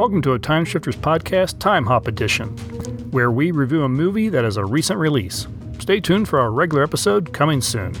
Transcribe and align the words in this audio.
Welcome 0.00 0.22
to 0.22 0.32
a 0.32 0.38
Time 0.38 0.64
Shifters 0.64 0.96
podcast, 0.96 1.58
Time 1.58 1.84
Hop 1.84 2.08
Edition, 2.08 2.48
where 3.10 3.30
we 3.30 3.50
review 3.50 3.82
a 3.82 3.88
movie 3.90 4.30
that 4.30 4.46
is 4.46 4.56
a 4.56 4.64
recent 4.64 4.98
release. 4.98 5.46
Stay 5.78 6.00
tuned 6.00 6.26
for 6.26 6.40
our 6.40 6.50
regular 6.50 6.82
episode 6.82 7.34
coming 7.34 7.60
soon. 7.60 7.92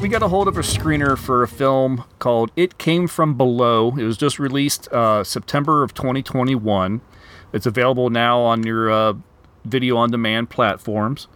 we 0.00 0.08
got 0.08 0.22
a 0.22 0.28
hold 0.28 0.46
of 0.46 0.56
a 0.56 0.60
screener 0.60 1.18
for 1.18 1.42
a 1.42 1.48
film 1.48 2.04
called 2.20 2.52
It 2.54 2.78
Came 2.78 3.08
From 3.08 3.34
Below. 3.34 3.96
It 3.96 4.04
was 4.04 4.16
just 4.16 4.38
released 4.38 4.86
uh, 4.92 5.24
September 5.24 5.82
of 5.82 5.92
2021. 5.92 7.00
It's 7.54 7.66
available 7.66 8.10
now 8.10 8.40
on 8.40 8.64
your 8.64 8.90
uh, 8.90 9.14
video 9.64 9.96
on 9.96 10.10
demand 10.10 10.50
platforms. 10.50 11.28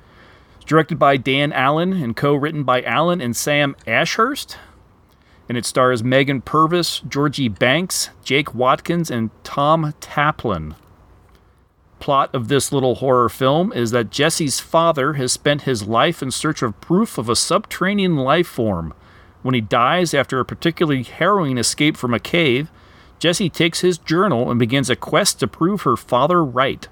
It's 0.57 0.67
directed 0.67 0.99
by 0.99 1.17
Dan 1.17 1.53
Allen 1.53 1.95
and 1.95 2.15
co 2.15 2.35
written 2.35 2.65
by 2.65 2.83
Allen 2.83 3.21
and 3.23 3.35
Sam 3.35 3.75
Ashurst. 3.87 4.59
And 5.49 5.57
it 5.57 5.65
stars 5.65 6.05
Megan 6.05 6.43
Purvis, 6.43 7.01
Georgie 7.09 7.49
Banks, 7.49 8.11
Jake 8.23 8.55
Watkins, 8.55 9.11
and 9.11 9.31
Tom 9.45 9.95
Taplin 10.01 10.75
plot 11.99 12.35
of 12.35 12.49
this 12.49 12.73
little 12.73 12.97
horror 12.97 13.29
film 13.29 13.73
is 13.73 13.91
that 13.91 14.11
Jesse's 14.11 14.61
father 14.61 15.15
has 15.15 15.33
spent 15.33 15.63
his 15.63 15.87
life 15.87 16.23
in 16.23 16.31
search 16.31 16.63
of 16.63 16.81
proof 16.81 17.19
of 17.19 17.29
a 17.29 17.37
subterranean 17.37 18.17
life 18.17 18.47
form. 18.47 18.95
When 19.43 19.55
he 19.55 19.61
dies 19.61 20.15
after 20.15 20.41
a 20.41 20.45
particularly 20.45 21.03
harrowing 21.03 21.59
escape 21.59 21.97
from 21.97 22.15
a 22.15 22.21
cave, 22.21 22.71
Jesse 23.19 23.51
takes 23.51 23.81
his 23.81 23.99
journal 23.99 24.51
and 24.51 24.59
begins 24.59 24.91
a 24.91 24.97
quest 24.97 25.41
to 25.41 25.49
prove 25.49 25.83
her 25.83 25.97
father 25.97 26.45
right. 26.45 26.87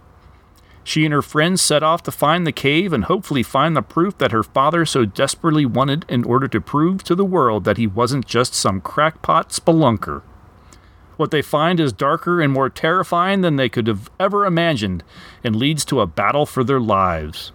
She 0.82 1.04
and 1.04 1.12
her 1.12 1.22
friends 1.22 1.60
set 1.62 1.82
off 1.82 2.04
to 2.04 2.12
find 2.12 2.46
the 2.46 2.52
cave 2.52 2.92
and 2.92 3.04
hopefully 3.04 3.42
find 3.42 3.76
the 3.76 3.82
proof 3.82 4.18
that 4.18 4.30
her 4.30 4.44
father 4.44 4.84
so 4.84 5.04
desperately 5.04 5.66
wanted 5.66 6.04
in 6.08 6.22
order 6.22 6.46
to 6.46 6.60
prove 6.60 7.02
to 7.04 7.16
the 7.16 7.24
world 7.24 7.64
that 7.64 7.76
he 7.76 7.88
wasn't 7.88 8.26
just 8.26 8.54
some 8.54 8.80
crackpot 8.80 9.50
spelunker. 9.50 10.22
What 11.16 11.30
they 11.30 11.42
find 11.42 11.80
is 11.80 11.92
darker 11.92 12.40
and 12.40 12.52
more 12.52 12.68
terrifying 12.68 13.40
than 13.40 13.56
they 13.56 13.68
could 13.68 13.86
have 13.86 14.10
ever 14.20 14.46
imagined 14.46 15.02
and 15.42 15.56
leads 15.56 15.84
to 15.86 16.00
a 16.00 16.06
battle 16.06 16.46
for 16.46 16.62
their 16.62 16.80
lives. 16.80 17.52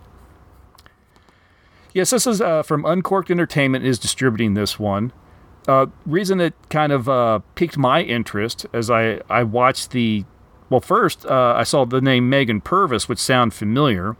Yes, 1.93 2.09
this 2.09 2.25
is 2.25 2.41
uh, 2.41 2.63
from 2.63 2.85
Uncorked 2.85 3.29
Entertainment 3.29 3.85
is 3.85 3.99
distributing 3.99 4.55
this 4.55 4.79
one. 4.79 5.13
Uh, 5.71 5.85
reason 6.05 6.41
it 6.41 6.53
kind 6.69 6.91
of 6.91 7.07
uh, 7.07 7.39
piqued 7.55 7.77
my 7.77 8.01
interest 8.01 8.65
as 8.73 8.89
I, 8.89 9.21
I 9.29 9.43
watched 9.43 9.91
the 9.91 10.25
well 10.69 10.81
first 10.81 11.25
uh, 11.25 11.53
I 11.55 11.63
saw 11.63 11.85
the 11.85 12.01
name 12.01 12.29
Megan 12.29 12.59
Purvis 12.59 13.07
which 13.07 13.19
sound 13.19 13.53
familiar. 13.53 14.17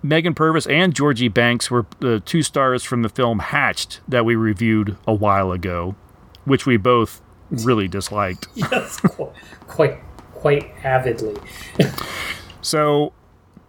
Megan 0.00 0.32
Purvis 0.32 0.64
and 0.68 0.94
Georgie 0.94 1.26
Banks 1.26 1.72
were 1.72 1.86
the 1.98 2.20
two 2.20 2.40
stars 2.44 2.84
from 2.84 3.02
the 3.02 3.08
film 3.08 3.40
Hatched 3.40 4.00
that 4.06 4.24
we 4.24 4.36
reviewed 4.36 4.96
a 5.08 5.12
while 5.12 5.50
ago, 5.50 5.96
which 6.44 6.66
we 6.66 6.76
both 6.76 7.20
really 7.50 7.88
disliked. 7.88 8.46
yes, 8.54 9.00
quite, 9.00 9.32
quite, 9.66 9.98
quite 10.34 10.70
avidly. 10.84 11.34
so, 12.60 13.12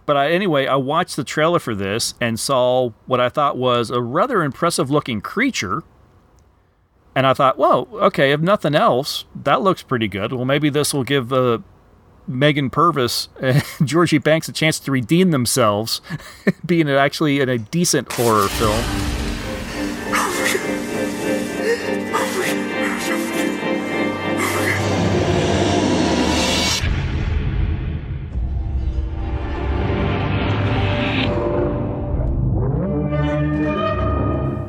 but 0.06 0.18
I, 0.18 0.31
anyway, 0.31 0.68
I 0.68 0.76
watched 0.76 1.16
the 1.16 1.24
trailer 1.24 1.58
for 1.58 1.74
this 1.74 2.14
and 2.22 2.40
saw 2.40 2.92
what 3.08 3.20
I 3.20 3.30
thought 3.30 3.58
was 3.58 3.90
a 3.90 4.04
rather 4.04 4.44
impressive 4.44 4.92
looking 4.92 5.20
creature. 5.20 5.81
And 7.18 7.26
I 7.26 7.34
thought, 7.34 7.58
well, 7.58 7.88
okay, 7.94 8.32
if 8.32 8.42
nothing 8.42 8.76
else, 8.76 9.26
that 9.34 9.64
looks 9.64 9.82
pretty 9.82 10.08
good. 10.08 10.32
Well, 10.32 10.46
maybe 10.46 10.70
this 10.70 10.94
will 10.94 11.04
give 11.04 11.34
uh, 11.34 11.58
Megan 12.28 12.70
Purvis 12.70 13.30
and 13.42 13.64
Georgie 13.84 14.19
Banks 14.19 14.47
a 14.50 14.52
chance 14.52 14.78
to 14.81 14.91
redeem 14.91 15.31
themselves, 15.31 16.00
being 16.68 16.88
actually 16.88 17.40
in 17.40 17.50
a 17.50 17.58
decent 17.58 18.12
horror 18.12 18.47
film. 18.50 18.84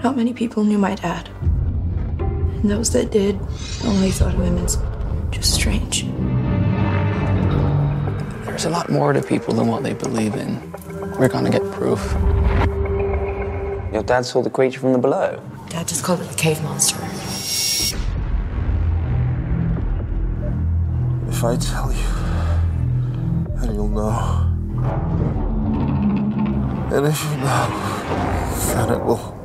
Not 0.03 0.17
many 0.17 0.33
people 0.33 0.65
knew 0.65 0.78
my 0.78 0.95
dad. 0.95 1.28
And 2.63 2.71
those 2.71 2.91
that 2.91 3.13
did 3.13 3.39
only 3.85 4.11
thought 4.11 4.35
of 4.35 4.41
him 4.41 4.59
as 4.59 4.79
just 5.31 5.55
strange. 5.55 6.03
There's 8.45 8.65
a 8.65 8.71
lot 8.71 8.91
more 8.91 9.13
to 9.13 9.23
people 9.23 9.55
than 9.55 9.69
what 9.69 9.85
they 9.85 9.95
believe 9.95 10.35
in. 10.35 10.73
We're 11.19 11.29
gonna 11.29 11.51
get 11.51 11.63
proof. 11.71 12.13
Your 13.93 14.03
dad 14.03 14.25
saw 14.25 14.43
the 14.43 14.51
creature 14.51 14.81
from 14.81 14.93
the 14.93 14.99
below? 14.99 15.41
Dad 15.69 15.87
just 15.87 16.03
called 16.03 16.21
it 16.21 16.29
the 16.29 16.35
cave 16.35 16.61
monster. 16.63 16.97
If 21.29 21.45
I 21.45 21.57
tell 21.57 21.93
you, 21.93 22.09
then 23.61 23.75
you'll 23.77 23.89
know. 23.89 24.45
And 26.91 27.07
if 27.07 27.23
you 27.23 27.37
know, 27.37 28.75
then 28.75 28.91
it 28.91 29.05
will 29.05 29.38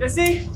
Eu. 0.00 0.49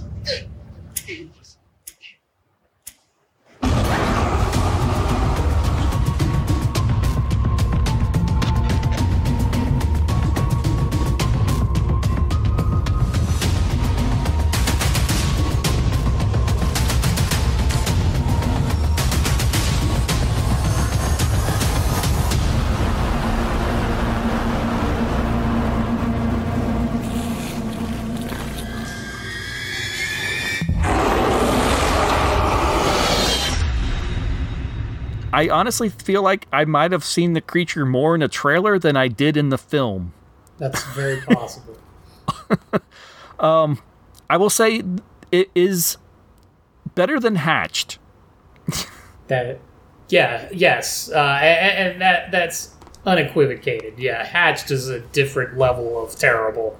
I 35.35 35.49
honestly 35.49 35.89
feel 35.89 36.23
like 36.23 36.47
I 36.53 36.65
might 36.65 36.93
have 36.93 37.03
seen 37.03 37.33
the 37.33 37.41
creature 37.41 37.85
more 37.85 38.15
in 38.15 38.23
a 38.23 38.29
trailer 38.29 38.79
than 38.79 38.97
I 38.97 39.09
did 39.09 39.37
in 39.37 39.49
the 39.49 39.59
film. 39.59 40.15
That's 40.59 40.85
very 40.93 41.21
possible. 41.23 41.77
um, 43.41 43.83
I 44.31 44.37
will 44.37 44.49
say 44.49 44.85
it 45.33 45.51
is 45.53 45.97
better 46.95 47.19
than 47.19 47.35
Hatched. 47.35 47.99
that, 49.27 49.59
yeah, 50.09 50.49
yes, 50.53 51.11
uh, 51.11 51.19
and, 51.19 51.93
and 51.95 52.01
that 52.01 52.31
that's 52.31 52.71
unequivocated. 53.05 53.99
Yeah, 53.99 54.25
Hatched 54.25 54.71
is 54.71 54.89
a 54.89 55.01
different 55.01 55.59
level 55.59 56.01
of 56.01 56.15
terrible. 56.15 56.79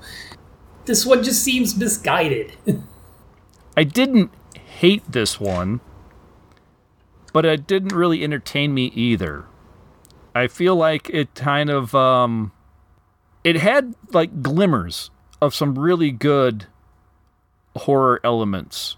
This 0.85 1.05
one 1.05 1.25
just 1.25 1.43
seems 1.43 1.77
misguided. 1.77 2.53
I 3.77 3.83
didn't 3.83 4.31
hate 4.55 5.03
this 5.11 5.41
one 5.41 5.81
but 7.35 7.45
it 7.45 7.67
didn't 7.67 7.93
really 7.93 8.23
entertain 8.23 8.73
me 8.73 8.87
either. 8.95 9.45
I 10.37 10.47
feel 10.47 10.77
like 10.77 11.11
it 11.11 11.35
kind 11.35 11.69
of 11.69 11.95
um 11.95 12.53
it 13.43 13.57
had 13.57 13.95
like 14.13 14.41
glimmers 14.41 15.11
of 15.43 15.55
some 15.55 15.79
really 15.79 16.11
good 16.11 16.67
horror 17.77 18.21
elements. 18.25 18.97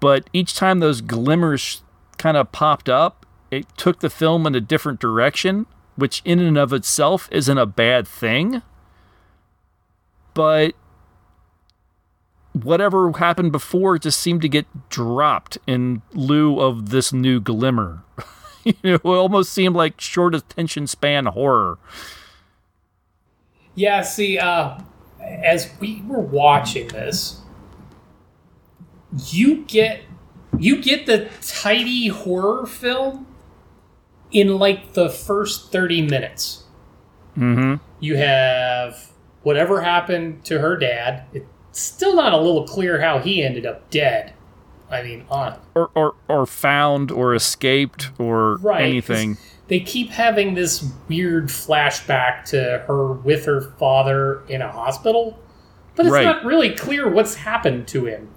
But 0.00 0.28
each 0.32 0.54
time 0.54 0.80
those 0.80 1.02
glimmers 1.02 1.82
kind 2.16 2.36
of 2.36 2.50
popped 2.50 2.88
up, 2.88 3.26
it 3.50 3.66
took 3.76 4.00
the 4.00 4.10
film 4.10 4.46
in 4.46 4.54
a 4.54 4.60
different 4.60 4.98
direction, 4.98 5.66
which 5.96 6.22
in 6.24 6.40
and 6.40 6.56
of 6.56 6.72
itself 6.72 7.28
isn't 7.30 7.58
a 7.58 7.66
bad 7.66 8.08
thing. 8.08 8.62
But 10.32 10.74
whatever 12.54 13.10
happened 13.12 13.52
before 13.52 13.98
just 13.98 14.20
seemed 14.20 14.40
to 14.42 14.48
get 14.48 14.66
dropped 14.88 15.58
in 15.66 16.02
lieu 16.12 16.60
of 16.60 16.90
this 16.90 17.12
new 17.12 17.40
glimmer. 17.40 18.02
you 18.64 18.74
know, 18.82 18.94
it 18.94 19.04
almost 19.04 19.52
seemed 19.52 19.76
like 19.76 20.00
short 20.00 20.34
attention 20.34 20.86
span 20.86 21.26
horror. 21.26 21.78
Yeah, 23.74 24.02
see, 24.02 24.38
uh, 24.38 24.78
as 25.20 25.70
we 25.80 26.02
were 26.06 26.20
watching 26.20 26.88
this, 26.88 27.40
you 29.28 29.64
get 29.64 30.02
you 30.58 30.80
get 30.80 31.06
the 31.06 31.28
tidy 31.40 32.08
horror 32.08 32.66
film 32.66 33.26
in 34.30 34.58
like 34.58 34.92
the 34.92 35.08
first 35.08 35.72
30 35.72 36.02
minutes. 36.02 36.64
Mm-hmm. 37.36 37.82
You 37.98 38.16
have 38.16 39.10
whatever 39.42 39.82
happened 39.82 40.44
to 40.44 40.60
her 40.60 40.76
dad. 40.76 41.24
It, 41.32 41.46
still 41.80 42.14
not 42.16 42.32
a 42.32 42.36
little 42.38 42.64
clear 42.66 43.00
how 43.00 43.18
he 43.18 43.42
ended 43.42 43.66
up 43.66 43.90
dead. 43.90 44.32
I 44.90 45.02
mean, 45.02 45.24
on 45.30 45.58
or 45.74 45.90
or, 45.94 46.14
or 46.28 46.46
found 46.46 47.10
or 47.10 47.34
escaped 47.34 48.10
or 48.18 48.56
right 48.58 48.82
anything. 48.82 49.38
They 49.68 49.80
keep 49.80 50.10
having 50.10 50.54
this 50.54 50.86
weird 51.08 51.48
flashback 51.48 52.44
to 52.50 52.84
her 52.86 53.12
with 53.12 53.46
her 53.46 53.62
father 53.62 54.42
in 54.48 54.60
a 54.60 54.70
hospital, 54.70 55.38
but 55.96 56.04
it's 56.06 56.12
Right. 56.12 56.24
not 56.24 56.44
really 56.44 56.70
clear 56.70 57.08
what's 57.08 57.36
happened 57.36 57.88
to 57.88 58.04
him. 58.04 58.28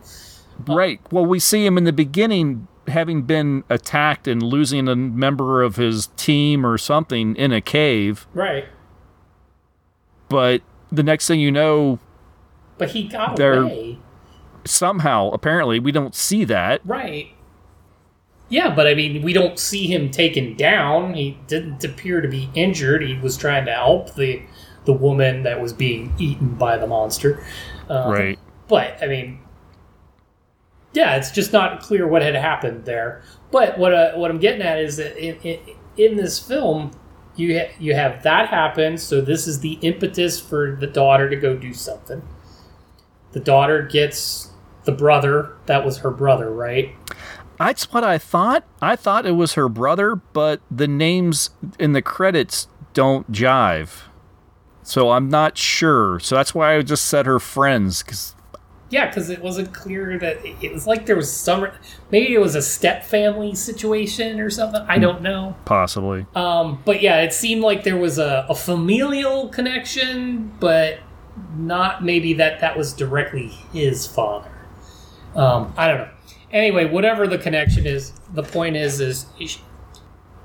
Uh, 0.70 0.74
right. 0.76 1.02
Well, 1.12 1.26
we 1.26 1.40
see 1.40 1.66
him 1.66 1.78
in 1.78 1.84
the 1.84 1.92
beginning 1.94 2.68
having 2.88 3.24
been 3.24 3.66
attacked 3.70 4.26
and 4.30 4.42
losing 4.42 4.88
a 4.88 4.96
member 4.96 5.62
of 5.62 5.76
his 5.76 6.08
team 6.16 6.66
or 6.66 6.78
something 6.78 7.36
in 7.36 7.52
a 7.52 7.60
cave, 7.60 8.26
Right, 8.34 8.66
but 10.30 10.62
the 10.92 11.04
next 11.04 11.28
thing 11.28 11.40
you 11.42 11.52
know, 11.52 12.00
but 12.78 12.90
he 12.90 13.04
got 13.08 13.36
They're- 13.36 13.64
away. 13.64 14.00
somehow, 14.66 15.30
apparently, 15.32 15.80
we 15.80 15.92
don't 15.92 16.14
see 16.16 16.44
that. 16.46 16.82
Right. 16.86 17.30
Yeah, 18.50 18.74
but 18.74 18.88
I 18.88 18.94
mean, 18.96 19.22
we 19.24 19.34
don't 19.34 19.60
see 19.60 19.88
him 19.88 20.10
taken 20.10 20.56
down. 20.56 21.14
He 21.16 21.38
didn't 21.48 21.84
appear 21.84 22.22
to 22.22 22.28
be 22.30 22.50
injured. 22.54 23.02
He 23.02 23.18
was 23.18 23.36
trying 23.38 23.66
to 23.66 23.74
help 23.74 24.16
the 24.16 24.42
the 24.86 24.94
woman 24.94 25.44
that 25.44 25.60
was 25.62 25.74
being 25.74 26.14
eaten 26.18 26.56
by 26.56 26.78
the 26.78 26.88
monster. 26.88 27.44
Um, 27.90 28.10
Right. 28.12 28.40
But 28.70 28.98
I 29.04 29.08
mean, 29.08 29.40
yeah, 30.94 31.18
it's 31.18 31.32
just 31.32 31.52
not 31.52 31.82
clear 31.82 32.08
what 32.08 32.22
had 32.22 32.36
happened 32.36 32.86
there. 32.86 33.22
But 33.52 33.78
what 33.78 33.94
uh, 33.94 34.14
what 34.14 34.32
I'm 34.32 34.40
getting 34.40 34.62
at 34.62 34.80
is 34.80 34.96
that 34.98 35.18
in 35.18 35.36
in, 35.42 35.60
in 35.98 36.16
this 36.18 36.40
film, 36.40 36.92
you 37.36 37.60
ha- 37.60 37.72
you 37.80 37.96
have 37.96 38.24
that 38.24 38.48
happen. 38.48 38.98
So 38.98 39.20
this 39.20 39.46
is 39.46 39.60
the 39.60 39.74
impetus 39.82 40.40
for 40.40 40.76
the 40.80 40.88
daughter 40.88 41.30
to 41.30 41.36
go 41.36 41.56
do 41.58 41.74
something. 41.74 42.22
The 43.32 43.40
daughter 43.40 43.82
gets 43.84 44.52
the 44.86 44.92
brother. 44.92 45.54
That 45.66 45.86
was 45.86 46.00
her 46.00 46.12
brother, 46.12 46.52
right? 46.52 46.96
That's 47.60 47.92
what 47.92 48.04
I 48.04 48.18
thought. 48.18 48.64
I 48.82 48.96
thought 48.96 49.26
it 49.26 49.32
was 49.32 49.54
her 49.54 49.68
brother, 49.68 50.16
but 50.16 50.62
the 50.70 50.88
names 50.88 51.50
in 51.80 51.94
the 51.94 52.02
credits 52.02 52.68
don't 52.94 53.32
jive. 53.32 54.04
So 54.84 55.12
I'm 55.12 55.30
not 55.30 55.58
sure. 55.58 56.20
So 56.20 56.36
that's 56.36 56.56
why 56.56 56.76
I 56.76 56.82
just 56.82 57.06
said 57.06 57.26
her 57.26 57.40
friends 57.40 58.04
cuz 58.04 58.36
Yeah, 58.90 59.08
because 59.08 59.30
it 59.30 59.42
wasn't 59.42 59.74
clear 59.74 60.18
that 60.20 60.38
it 60.62 60.72
was 60.72 60.88
like 60.88 61.08
there 61.08 61.18
was 61.18 61.32
some. 61.34 61.68
Maybe 62.10 62.34
it 62.34 62.40
was 62.40 62.56
a 62.56 62.62
step 62.62 63.04
family 63.04 63.54
situation 63.54 64.40
or 64.40 64.50
something. 64.50 64.82
I 64.88 64.98
don't 64.98 65.22
know. 65.22 65.56
possibly. 65.66 66.26
Um, 66.36 66.82
but 66.86 67.02
yeah, 67.02 67.22
it 67.22 67.34
seemed 67.34 67.62
like 67.64 67.84
there 67.84 67.98
was 67.98 68.18
a, 68.18 68.46
a 68.48 68.56
familial 68.56 69.50
connection, 69.50 70.54
but 70.62 71.00
not 71.56 72.04
maybe 72.04 72.34
that 72.34 72.60
that 72.60 72.78
was 72.78 72.94
directly 72.94 73.48
his 73.74 74.06
father. 74.08 74.52
Um, 75.36 75.74
I 75.78 75.88
don't 75.88 75.98
know. 76.00 76.10
Anyway, 76.52 76.86
whatever 76.86 77.28
the 77.28 77.38
connection 77.38 77.86
is, 77.86 78.14
the 78.34 78.44
point 78.44 78.76
is, 78.76 79.00
is 79.00 79.26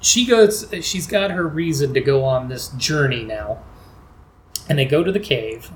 she- 0.00 0.26
goes. 0.26 0.66
She's 0.82 1.06
got 1.06 1.30
her 1.30 1.46
reason 1.46 1.94
to 1.94 2.00
go 2.00 2.24
on 2.24 2.48
this 2.48 2.68
journey 2.70 3.22
now, 3.24 3.58
and 4.68 4.78
they 4.78 4.84
go 4.84 5.04
to 5.04 5.12
the 5.12 5.20
cave, 5.20 5.70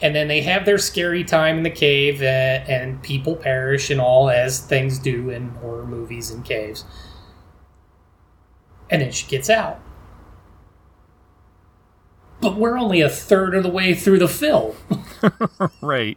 and 0.00 0.14
then 0.14 0.28
they 0.28 0.42
have 0.42 0.64
their 0.64 0.78
scary 0.78 1.24
time 1.24 1.58
in 1.58 1.62
the 1.64 1.70
cave, 1.70 2.22
uh, 2.22 2.24
and 2.24 3.02
people 3.02 3.34
perish 3.34 3.90
and 3.90 4.00
all 4.00 4.30
as 4.30 4.60
things 4.60 4.98
do 4.98 5.30
in 5.30 5.48
horror 5.56 5.86
movies 5.86 6.30
and 6.30 6.44
caves. 6.44 6.84
And 8.88 9.02
then 9.02 9.12
she 9.12 9.26
gets 9.26 9.50
out. 9.50 9.80
But 12.40 12.56
we're 12.56 12.78
only 12.78 13.00
a 13.02 13.08
third 13.08 13.54
of 13.54 13.62
the 13.62 13.68
way 13.70 13.94
through 13.94 14.18
the 14.18 14.28
film. 14.28 14.74
Right. 15.82 16.16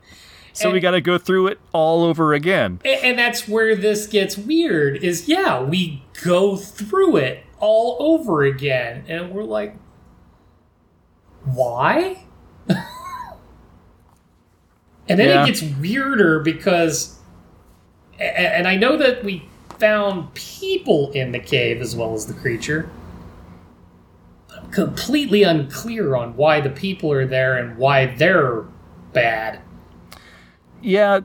So 0.53 0.71
we 0.71 0.79
got 0.79 0.91
to 0.91 1.01
go 1.01 1.17
through 1.17 1.47
it 1.47 1.59
all 1.73 2.03
over 2.03 2.33
again. 2.33 2.79
And 2.85 3.17
that's 3.17 3.47
where 3.47 3.75
this 3.75 4.07
gets 4.07 4.37
weird 4.37 5.03
is 5.03 5.27
yeah 5.27 5.61
we 5.61 6.03
go 6.23 6.55
through 6.55 7.17
it 7.17 7.43
all 7.59 7.97
over 7.99 8.43
again 8.43 9.03
and 9.07 9.31
we're 9.31 9.43
like 9.43 9.75
why 11.43 12.23
and 12.69 12.77
then 15.19 15.27
Yeah. 15.27 15.43
it 15.43 15.47
gets 15.47 15.61
weirder 15.63 16.39
because 16.39 17.19
and 18.19 18.67
i 18.67 18.75
know 18.77 18.95
that 18.97 19.23
we 19.23 19.47
found 19.79 20.33
people 20.35 21.11
in 21.11 21.31
the 21.31 21.39
cave 21.39 21.81
as 21.81 21.95
well 21.95 22.13
as 22.13 22.27
the 22.27 22.33
creature 22.33 22.89
completely 24.73 25.43
unclear 25.43 26.15
on 26.15 26.35
why 26.35 26.59
the 26.59 26.69
people 26.69 27.11
are 27.11 27.25
there 27.27 27.57
and 27.57 27.77
why 27.77 28.07
they're 28.07 28.65
bad 29.13 29.61
yeah, 30.83 31.21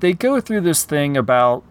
they 0.00 0.12
go 0.12 0.40
through 0.40 0.60
this 0.60 0.84
thing 0.84 1.16
about 1.16 1.64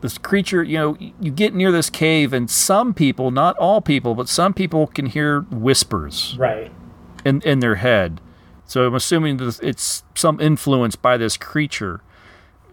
this 0.00 0.18
creature. 0.18 0.62
You 0.62 0.78
know, 0.78 0.96
you 0.98 1.32
get 1.32 1.54
near 1.54 1.72
this 1.72 1.90
cave, 1.90 2.32
and 2.32 2.48
some 2.48 2.94
people, 2.94 3.30
not 3.30 3.56
all 3.56 3.80
people, 3.80 4.14
but 4.14 4.28
some 4.28 4.54
people 4.54 4.86
can 4.86 5.06
hear 5.06 5.40
whispers 5.50 6.36
right 6.38 6.70
in, 7.24 7.40
in 7.42 7.60
their 7.60 7.76
head. 7.76 8.20
So 8.66 8.86
I'm 8.86 8.94
assuming 8.94 9.38
that 9.38 9.58
it's 9.62 10.04
some 10.14 10.38
influence 10.40 10.94
by 10.94 11.16
this 11.16 11.38
creature 11.38 12.02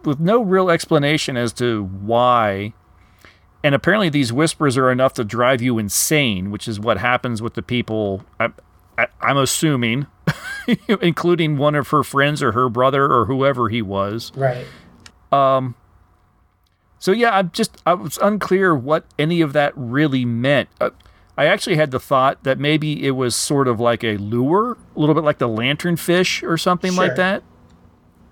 with 0.04 0.20
no 0.20 0.42
real 0.42 0.70
explanation 0.70 1.36
as 1.36 1.52
to 1.54 1.84
why. 1.84 2.74
And 3.66 3.74
apparently, 3.74 4.08
these 4.08 4.32
whispers 4.32 4.76
are 4.76 4.92
enough 4.92 5.14
to 5.14 5.24
drive 5.24 5.60
you 5.60 5.76
insane, 5.76 6.52
which 6.52 6.68
is 6.68 6.78
what 6.78 6.98
happens 6.98 7.42
with 7.42 7.54
the 7.54 7.62
people. 7.62 8.22
I, 8.38 8.50
I, 8.96 9.08
I'm 9.20 9.36
assuming, 9.36 10.06
including 11.02 11.56
one 11.56 11.74
of 11.74 11.88
her 11.88 12.04
friends 12.04 12.44
or 12.44 12.52
her 12.52 12.68
brother 12.68 13.10
or 13.12 13.24
whoever 13.24 13.68
he 13.68 13.82
was. 13.82 14.30
right 14.36 14.64
Um. 15.32 15.74
So 17.00 17.10
yeah, 17.10 17.36
I'm 17.36 17.50
just 17.50 17.82
I 17.84 17.94
was 17.94 18.18
unclear 18.22 18.72
what 18.72 19.04
any 19.18 19.40
of 19.40 19.52
that 19.54 19.72
really 19.74 20.24
meant. 20.24 20.68
Uh, 20.80 20.90
I 21.36 21.46
actually 21.46 21.74
had 21.74 21.90
the 21.90 21.98
thought 22.00 22.44
that 22.44 22.60
maybe 22.60 23.04
it 23.04 23.10
was 23.16 23.34
sort 23.34 23.66
of 23.66 23.80
like 23.80 24.04
a 24.04 24.16
lure, 24.16 24.78
a 24.94 24.98
little 25.00 25.14
bit 25.16 25.24
like 25.24 25.38
the 25.38 25.48
lanternfish 25.48 26.42
or 26.48 26.56
something 26.56 26.92
Sure. 26.92 27.08
like 27.08 27.16
that. 27.16 27.42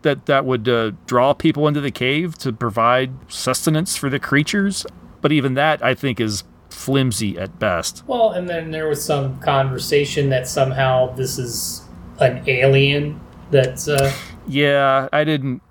That 0.02 0.26
that 0.26 0.44
would 0.44 0.68
uh, 0.68 0.92
draw 1.06 1.32
people 1.34 1.66
into 1.66 1.80
the 1.80 1.90
cave 1.90 2.38
to 2.38 2.52
provide 2.52 3.10
sustenance 3.26 3.96
for 3.96 4.08
the 4.08 4.20
creatures. 4.20 4.86
But 5.24 5.32
even 5.32 5.54
that, 5.54 5.82
I 5.82 5.94
think, 5.94 6.20
is 6.20 6.44
flimsy 6.68 7.38
at 7.38 7.58
best. 7.58 8.04
Well, 8.06 8.32
and 8.32 8.46
then 8.46 8.72
there 8.72 8.86
was 8.86 9.02
some 9.02 9.40
conversation 9.40 10.28
that 10.28 10.46
somehow 10.46 11.14
this 11.14 11.38
is 11.38 11.80
an 12.20 12.44
alien 12.46 13.18
that's 13.50 13.88
uh, 13.88 14.12
Yeah, 14.46 15.08
I 15.14 15.24
didn't 15.24 15.62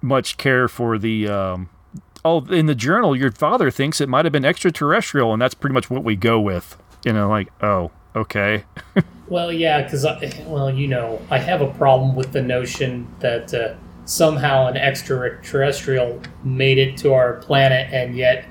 much 0.00 0.36
care 0.36 0.68
for 0.68 0.96
the. 0.96 1.26
Um, 1.26 1.70
oh, 2.24 2.44
in 2.44 2.66
the 2.66 2.76
journal, 2.76 3.16
your 3.16 3.32
father 3.32 3.68
thinks 3.68 4.00
it 4.00 4.08
might 4.08 4.26
have 4.26 4.32
been 4.32 4.44
extraterrestrial, 4.44 5.32
and 5.32 5.42
that's 5.42 5.54
pretty 5.54 5.74
much 5.74 5.90
what 5.90 6.04
we 6.04 6.14
go 6.14 6.40
with. 6.40 6.78
You 7.04 7.14
know, 7.14 7.28
like, 7.28 7.48
oh, 7.64 7.90
okay. 8.14 8.62
well, 9.28 9.52
yeah, 9.52 9.82
because 9.82 10.06
well, 10.46 10.72
you 10.72 10.86
know, 10.86 11.20
I 11.32 11.38
have 11.38 11.62
a 11.62 11.70
problem 11.72 12.14
with 12.14 12.30
the 12.30 12.42
notion 12.42 13.12
that 13.18 13.52
uh, 13.52 13.74
somehow 14.04 14.68
an 14.68 14.76
extraterrestrial 14.76 16.22
made 16.44 16.78
it 16.78 16.96
to 16.98 17.12
our 17.12 17.32
planet, 17.38 17.92
and 17.92 18.16
yet 18.16 18.46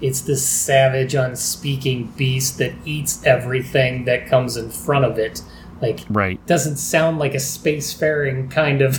it's 0.00 0.22
this 0.22 0.46
savage, 0.46 1.14
unspeaking 1.14 2.06
beast 2.16 2.58
that 2.58 2.72
eats 2.84 3.24
everything 3.24 4.04
that 4.06 4.26
comes 4.26 4.56
in 4.56 4.70
front 4.70 5.04
of 5.04 5.18
it. 5.18 5.42
Like, 5.82 6.00
Right. 6.08 6.44
doesn't 6.46 6.76
sound 6.76 7.18
like 7.18 7.34
a 7.34 7.38
spacefaring 7.38 8.50
kind 8.50 8.82
of 8.82 8.96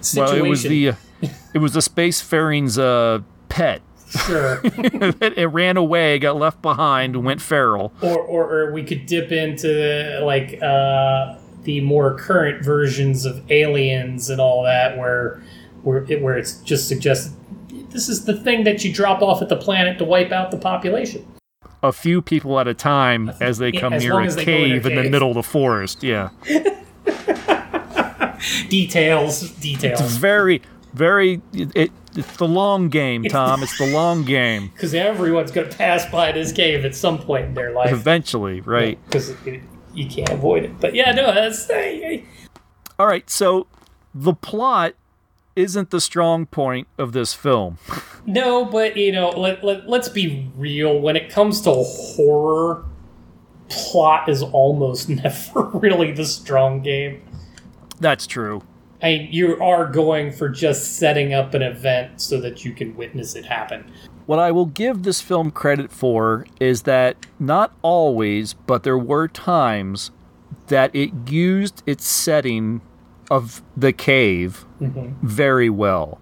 situation. 0.00 0.34
Well, 0.36 0.44
it 0.44 0.48
was 0.48 0.62
the 0.62 0.88
uh, 0.90 0.94
it 1.54 1.58
was 1.58 1.72
the 1.74 1.80
spacefaring's 1.80 2.78
uh, 2.78 3.20
pet. 3.48 3.82
sure. 4.26 4.60
it, 4.64 5.38
it 5.38 5.46
ran 5.46 5.76
away, 5.76 6.18
got 6.18 6.36
left 6.36 6.60
behind, 6.62 7.24
went 7.24 7.40
feral. 7.40 7.92
or, 8.02 8.18
or, 8.18 8.52
or 8.52 8.72
we 8.72 8.82
could 8.82 9.06
dip 9.06 9.30
into 9.32 10.20
like 10.24 10.60
uh, 10.62 11.36
the 11.62 11.80
more 11.80 12.16
current 12.18 12.64
versions 12.64 13.24
of 13.24 13.48
aliens 13.50 14.28
and 14.30 14.40
all 14.40 14.64
that 14.64 14.98
where 14.98 15.42
where, 15.82 16.04
it, 16.10 16.20
where 16.22 16.36
it's 16.36 16.56
just 16.58 16.88
suggested 16.88 17.32
this 17.92 18.08
is 18.08 18.24
the 18.24 18.38
thing 18.38 18.64
that 18.64 18.84
you 18.84 18.92
drop 18.92 19.22
off 19.22 19.42
at 19.42 19.48
the 19.48 19.56
planet 19.56 19.98
to 19.98 20.04
wipe 20.04 20.32
out 20.32 20.50
the 20.50 20.56
population 20.58 21.26
A 21.82 21.92
few 21.92 22.22
people 22.22 22.58
at 22.60 22.68
a 22.68 22.74
time 22.74 23.32
as 23.40 23.58
they 23.58 23.70
Yeah, 23.70 23.80
come 23.80 23.92
as 23.94 24.02
near 24.02 24.20
a 24.20 24.30
they 24.30 24.40
in 24.40 24.44
cave 24.44 24.86
in 24.86 24.94
the 24.94 25.10
middle 25.10 25.28
of 25.30 25.34
the 25.34 25.42
forest. 25.42 26.02
Yeah, 26.02 26.30
details 28.68 29.50
details. 29.52 30.00
it's 30.00 30.16
very, 30.16 30.62
very. 30.94 31.40
It, 31.52 31.92
it's 32.14 32.36
the 32.36 32.46
long 32.46 32.88
game, 32.90 33.24
Tom. 33.24 33.62
It's 33.62 33.78
the 33.78 33.90
long 33.90 34.24
game. 34.38 34.68
because 34.74 34.94
everyone's 34.94 35.50
going 35.50 35.70
to 35.70 35.76
pass 35.76 36.04
by 36.10 36.32
this 36.32 36.52
cave 36.52 36.84
at 36.84 36.94
some 36.94 37.18
point 37.18 37.46
in 37.46 37.54
their 37.54 37.72
life 37.72 37.90
Eventually, 37.92 38.60
right? 38.60 38.98
because 39.06 39.34
you 39.94 40.08
can't 40.08 40.30
avoid 40.30 40.64
it 40.64 40.80
but 40.80 40.94
yeah 40.94 41.12
no 41.12 41.34
that's 41.34 41.70
All 42.98 43.06
right, 43.06 43.28
so 43.28 43.66
the 44.14 44.32
plot 44.34 44.94
isn't 45.56 45.90
the 45.90 46.00
strong 46.00 46.46
point 46.46 46.88
of 46.98 47.12
this 47.12 47.34
film. 47.34 47.78
No, 48.24 48.64
but 48.64 48.96
you 48.96 49.10
know, 49.10 49.30
let, 49.30 49.64
let, 49.64 49.88
let's 49.88 50.08
be 50.08 50.48
real. 50.56 50.96
When 51.00 51.16
it 51.16 51.28
comes 51.28 51.60
to 51.62 51.72
horror, 51.72 52.84
plot 53.68 54.28
is 54.28 54.44
almost 54.44 55.08
never 55.08 55.64
really 55.74 56.12
the 56.12 56.24
strong 56.24 56.82
game. 56.82 57.20
That's 57.98 58.28
true. 58.28 58.62
I 59.02 59.28
you 59.30 59.60
are 59.60 59.86
going 59.86 60.30
for 60.30 60.48
just 60.48 60.98
setting 60.98 61.34
up 61.34 61.54
an 61.54 61.62
event 61.62 62.20
so 62.20 62.40
that 62.40 62.64
you 62.64 62.72
can 62.72 62.96
witness 62.96 63.34
it 63.34 63.46
happen. 63.46 63.90
What 64.26 64.38
I 64.38 64.52
will 64.52 64.66
give 64.66 65.02
this 65.02 65.20
film 65.20 65.50
credit 65.50 65.90
for 65.90 66.46
is 66.60 66.82
that 66.82 67.26
not 67.40 67.74
always, 67.82 68.54
but 68.54 68.84
there 68.84 68.98
were 68.98 69.26
times 69.26 70.12
that 70.68 70.94
it 70.94 71.10
used 71.28 71.82
its 71.86 72.06
setting 72.06 72.80
of 73.32 73.62
the 73.74 73.94
cave 73.94 74.66
very 75.22 75.70
well. 75.70 76.20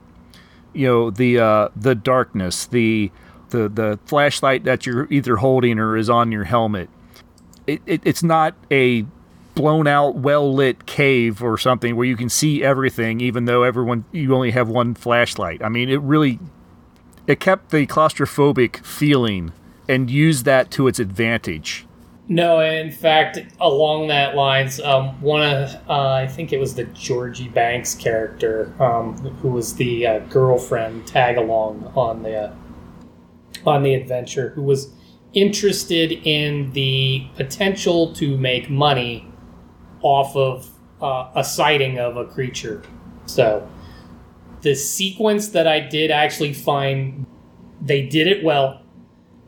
You 0.73 0.87
know, 0.87 1.11
the 1.11 1.41
uh, 1.41 1.69
the 1.75 1.97
darkness, 1.97 2.67
the 2.67 3.11
the 3.49 3.69
the 3.69 3.99
flashlight 4.07 4.63
that 4.63 4.87
you're 4.87 5.09
either 5.11 5.37
holding 5.37 5.81
or 5.81 5.97
is 5.97 6.09
on 6.09 6.31
your 6.31 6.45
helmet. 6.45 6.89
It, 7.67 7.83
it 7.85 8.01
it's 8.05 8.23
not 8.23 8.55
a 8.71 9.05
blown 9.57 9.89
out, 9.89 10.15
well 10.15 10.55
lit 10.55 10.87
cave 10.87 11.43
or 11.43 11.59
something 11.59 11.97
where 11.97 12.07
you 12.07 12.17
can 12.17 12.29
see 12.29 12.63
everything, 12.63 13.21
even 13.21 13.47
though 13.47 13.65
everyone 13.65 14.05
you 14.13 14.33
only 14.33 14.53
have 14.53 14.69
one 14.69 14.95
flashlight. 14.95 15.65
I 15.65 15.69
mean, 15.69 15.89
it 15.89 16.01
really 16.03 16.39
it 17.27 17.41
kept 17.41 17.71
the 17.71 17.89
claustrophobic 17.89 18.85
feeling 18.85 19.53
and 19.89 20.09
used 20.09 20.45
that 20.45 20.71
to 20.71 20.87
its 20.87 21.01
advantage. 21.01 21.87
No, 22.31 22.61
in 22.61 22.93
fact, 22.93 23.41
along 23.61 24.07
that 24.07 24.37
lines, 24.37 24.79
um, 24.79 25.21
one 25.21 25.43
of 25.43 25.75
uh, 25.89 26.13
I 26.13 26.29
think 26.29 26.53
it 26.53 26.61
was 26.61 26.77
the 26.77 26.85
Georgie 26.85 27.49
Banks 27.49 27.97
character, 27.97 28.73
um, 28.79 29.17
who 29.43 29.49
was 29.49 29.75
the 29.75 30.07
uh, 30.07 30.19
girlfriend 30.21 31.09
tag 31.09 31.39
along 31.39 31.93
on 31.97 32.23
the 32.23 32.37
uh, 32.37 32.55
on 33.67 33.83
the 33.83 33.95
adventure, 33.95 34.51
who 34.51 34.63
was 34.63 34.93
interested 35.33 36.13
in 36.25 36.71
the 36.71 37.27
potential 37.35 38.15
to 38.15 38.39
make 38.39 38.71
money 38.71 39.29
off 40.03 40.37
of 40.37 40.71
uh, 41.03 41.33
a 41.35 41.43
sighting 41.43 41.99
of 41.99 42.17
a 42.17 42.27
creature. 42.27 42.81
So 43.27 43.69
the 44.61 44.77
sequence 44.77 45.49
that 45.49 45.67
I 45.67 45.81
did 45.81 46.13
actually 46.13 46.53
find 46.53 47.27
they 47.81 48.07
did 48.07 48.29
it 48.29 48.45
well, 48.45 48.83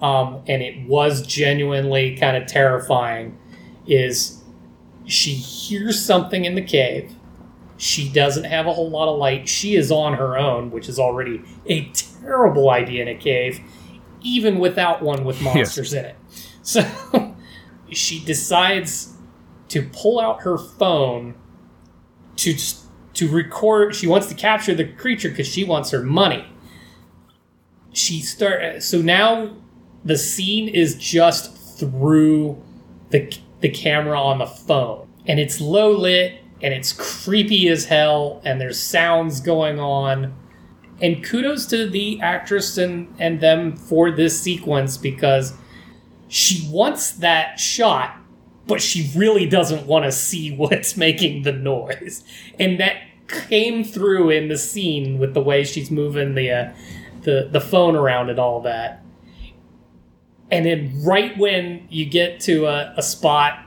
um, 0.02 0.42
and 0.48 0.62
it 0.62 0.86
was 0.86 1.24
genuinely 1.24 2.16
kind 2.16 2.36
of 2.36 2.46
terrifying. 2.46 3.38
Is 3.86 4.42
she 5.06 5.30
hears 5.30 6.04
something 6.04 6.44
in 6.44 6.56
the 6.56 6.62
cave? 6.62 7.14
She 7.76 8.08
doesn't 8.08 8.44
have 8.44 8.66
a 8.66 8.72
whole 8.72 8.90
lot 8.90 9.12
of 9.12 9.18
light. 9.18 9.48
She 9.48 9.76
is 9.76 9.90
on 9.90 10.14
her 10.14 10.36
own, 10.36 10.70
which 10.70 10.88
is 10.88 10.98
already 10.98 11.42
a 11.66 11.88
terrible 11.90 12.70
idea 12.70 13.02
in 13.02 13.08
a 13.08 13.14
cave, 13.14 13.60
even 14.20 14.58
without 14.58 15.02
one 15.02 15.24
with 15.24 15.40
monsters 15.42 15.94
in 15.94 16.04
it. 16.04 16.16
So 16.62 16.84
she 17.90 18.24
decides 18.24 19.14
to 19.68 19.88
pull 19.92 20.20
out 20.20 20.42
her 20.42 20.58
phone 20.58 21.34
to 22.36 22.56
to 23.14 23.28
record. 23.28 23.94
She 23.94 24.06
wants 24.06 24.26
to 24.28 24.34
capture 24.34 24.74
the 24.74 24.84
creature 24.84 25.28
because 25.28 25.46
she 25.46 25.64
wants 25.64 25.90
her 25.90 26.02
money. 26.02 26.46
She 27.92 28.20
start 28.20 28.82
so 28.82 29.00
now 29.02 29.61
the 30.04 30.16
scene 30.16 30.68
is 30.68 30.94
just 30.96 31.56
through 31.78 32.60
the 33.10 33.32
the 33.60 33.68
camera 33.68 34.20
on 34.20 34.38
the 34.38 34.46
phone, 34.46 35.08
and 35.26 35.38
it's 35.38 35.60
low 35.60 35.92
lit 35.92 36.40
and 36.62 36.72
it's 36.72 36.92
creepy 36.92 37.68
as 37.68 37.86
hell, 37.86 38.40
and 38.44 38.60
there's 38.60 38.78
sounds 38.78 39.40
going 39.40 39.80
on. 39.80 40.34
And 41.00 41.24
kudos 41.24 41.66
to 41.66 41.88
the 41.90 42.20
actress 42.20 42.78
and, 42.78 43.12
and 43.18 43.40
them 43.40 43.76
for 43.76 44.12
this 44.12 44.40
sequence 44.40 44.96
because 44.96 45.54
she 46.28 46.68
wants 46.70 47.10
that 47.14 47.58
shot 47.58 48.22
but 48.66 48.80
she 48.80 49.10
really 49.16 49.46
doesn't 49.46 49.86
want 49.86 50.04
to 50.04 50.12
see 50.12 50.50
what's 50.56 50.96
making 50.96 51.42
the 51.42 51.52
noise. 51.52 52.24
And 52.58 52.78
that 52.80 52.96
came 53.28 53.84
through 53.84 54.30
in 54.30 54.48
the 54.48 54.58
scene 54.58 55.18
with 55.18 55.34
the 55.34 55.40
way 55.40 55.64
she's 55.64 55.90
moving 55.90 56.34
the 56.34 56.50
uh, 56.50 56.72
the 57.22 57.48
the 57.50 57.60
phone 57.60 57.96
around 57.96 58.30
and 58.30 58.38
all 58.38 58.60
that. 58.62 59.01
And 60.52 60.66
then 60.66 61.02
right 61.02 61.36
when 61.38 61.86
you 61.88 62.04
get 62.04 62.40
to 62.40 62.66
a, 62.66 62.92
a 62.98 63.02
spot, 63.02 63.58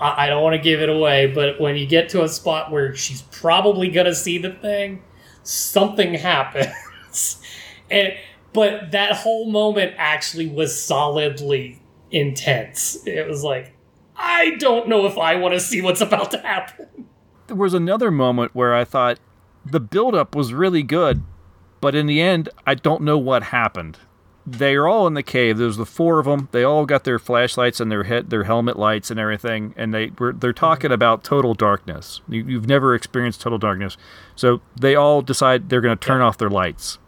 I, 0.00 0.26
I 0.26 0.28
don't 0.28 0.42
want 0.42 0.54
to 0.54 0.60
give 0.60 0.80
it 0.80 0.88
away, 0.88 1.28
but 1.28 1.60
when 1.60 1.76
you 1.76 1.86
get 1.86 2.08
to 2.10 2.24
a 2.24 2.28
spot 2.28 2.72
where 2.72 2.96
she's 2.96 3.22
probably 3.22 3.88
gonna 3.88 4.14
see 4.14 4.36
the 4.36 4.50
thing, 4.50 5.04
something 5.44 6.14
happens. 6.14 7.40
and 7.90 8.12
but 8.52 8.90
that 8.90 9.12
whole 9.12 9.48
moment 9.48 9.94
actually 9.96 10.48
was 10.48 10.82
solidly 10.82 11.80
intense. 12.10 13.06
It 13.06 13.28
was 13.28 13.44
like, 13.44 13.72
I 14.16 14.56
don't 14.58 14.88
know 14.88 15.06
if 15.06 15.16
I 15.16 15.36
want 15.36 15.54
to 15.54 15.60
see 15.60 15.80
what's 15.80 16.00
about 16.00 16.32
to 16.32 16.38
happen. 16.38 17.06
There 17.46 17.56
was 17.56 17.72
another 17.72 18.10
moment 18.10 18.52
where 18.52 18.74
I 18.74 18.84
thought 18.84 19.20
the 19.64 19.78
buildup 19.78 20.34
was 20.34 20.52
really 20.52 20.82
good, 20.82 21.22
but 21.80 21.94
in 21.94 22.06
the 22.06 22.20
end, 22.20 22.48
I 22.66 22.74
don't 22.74 23.02
know 23.02 23.16
what 23.16 23.44
happened. 23.44 23.98
They 24.46 24.74
are 24.74 24.88
all 24.88 25.06
in 25.06 25.14
the 25.14 25.22
cave. 25.22 25.58
There's 25.58 25.76
the 25.76 25.86
four 25.86 26.18
of 26.18 26.24
them. 26.24 26.48
They 26.50 26.64
all 26.64 26.86
got 26.86 27.04
their 27.04 27.18
flashlights 27.18 27.78
and 27.78 27.92
their 27.92 28.04
head, 28.04 28.30
their 28.30 28.44
helmet 28.44 28.78
lights 28.78 29.10
and 29.10 29.20
everything, 29.20 29.74
and 29.76 29.92
they 29.92 30.12
were 30.18 30.32
they're 30.32 30.52
talking 30.54 30.90
about 30.90 31.22
total 31.22 31.52
darkness. 31.52 32.22
You, 32.28 32.44
you've 32.44 32.66
never 32.66 32.94
experienced 32.94 33.42
total 33.42 33.58
darkness, 33.58 33.96
so 34.34 34.62
they 34.74 34.94
all 34.94 35.20
decide 35.20 35.68
they're 35.68 35.82
going 35.82 35.96
to 35.96 36.04
turn 36.04 36.22
off 36.22 36.38
their 36.38 36.48
lights, 36.48 36.98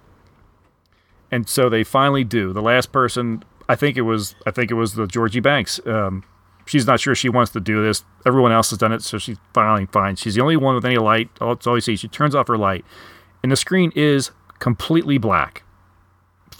and 1.30 1.48
so 1.48 1.70
they 1.70 1.84
finally 1.84 2.22
do. 2.22 2.52
The 2.52 2.62
last 2.62 2.92
person, 2.92 3.42
I 3.66 3.76
think 3.76 3.96
it 3.96 4.02
was, 4.02 4.34
I 4.46 4.50
think 4.50 4.70
it 4.70 4.74
was 4.74 4.94
the 4.94 5.06
Georgie 5.06 5.40
Banks. 5.40 5.80
Um, 5.86 6.24
she's 6.66 6.86
not 6.86 7.00
sure 7.00 7.14
she 7.14 7.30
wants 7.30 7.50
to 7.52 7.60
do 7.60 7.82
this. 7.82 8.04
Everyone 8.26 8.52
else 8.52 8.70
has 8.70 8.78
done 8.78 8.92
it, 8.92 9.02
so 9.02 9.16
she's 9.16 9.38
finally 9.54 9.86
fine. 9.86 10.16
She's 10.16 10.34
the 10.34 10.42
only 10.42 10.58
one 10.58 10.74
with 10.74 10.84
any 10.84 10.98
light. 10.98 11.30
That's 11.40 11.66
all 11.66 11.76
you 11.76 11.80
see. 11.80 11.96
She 11.96 12.08
turns 12.08 12.34
off 12.34 12.48
her 12.48 12.58
light, 12.58 12.84
and 13.42 13.50
the 13.50 13.56
screen 13.56 13.90
is 13.96 14.32
completely 14.58 15.16
black 15.16 15.64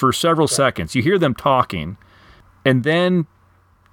for 0.02 0.12
several 0.12 0.48
seconds. 0.48 0.96
You 0.96 1.02
hear 1.02 1.16
them 1.16 1.32
talking, 1.32 1.96
and 2.64 2.82
then 2.82 3.28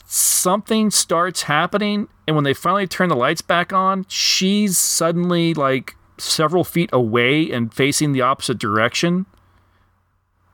something 0.05 0.89
starts 0.89 1.43
happening. 1.43 2.07
And 2.25 2.35
when 2.35 2.45
they 2.45 2.55
finally 2.55 2.87
turn 2.87 3.09
the 3.09 3.15
lights 3.15 3.43
back 3.43 3.71
on, 3.71 4.07
she's 4.07 4.75
suddenly 4.75 5.53
like 5.53 5.95
several 6.17 6.63
feet 6.63 6.89
away 6.91 7.51
and 7.51 7.71
facing 7.71 8.11
the 8.11 8.21
opposite 8.21 8.57
direction. 8.57 9.27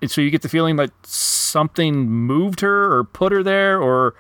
And 0.02 0.12
so 0.12 0.20
you 0.20 0.30
get 0.30 0.42
the 0.42 0.50
feeling 0.50 0.76
like 0.76 0.92
something 1.04 2.10
moved 2.10 2.60
her 2.60 2.94
or 2.94 3.06
put 3.06 3.32
her 3.32 3.42
there, 3.42 3.82
or 3.82 4.14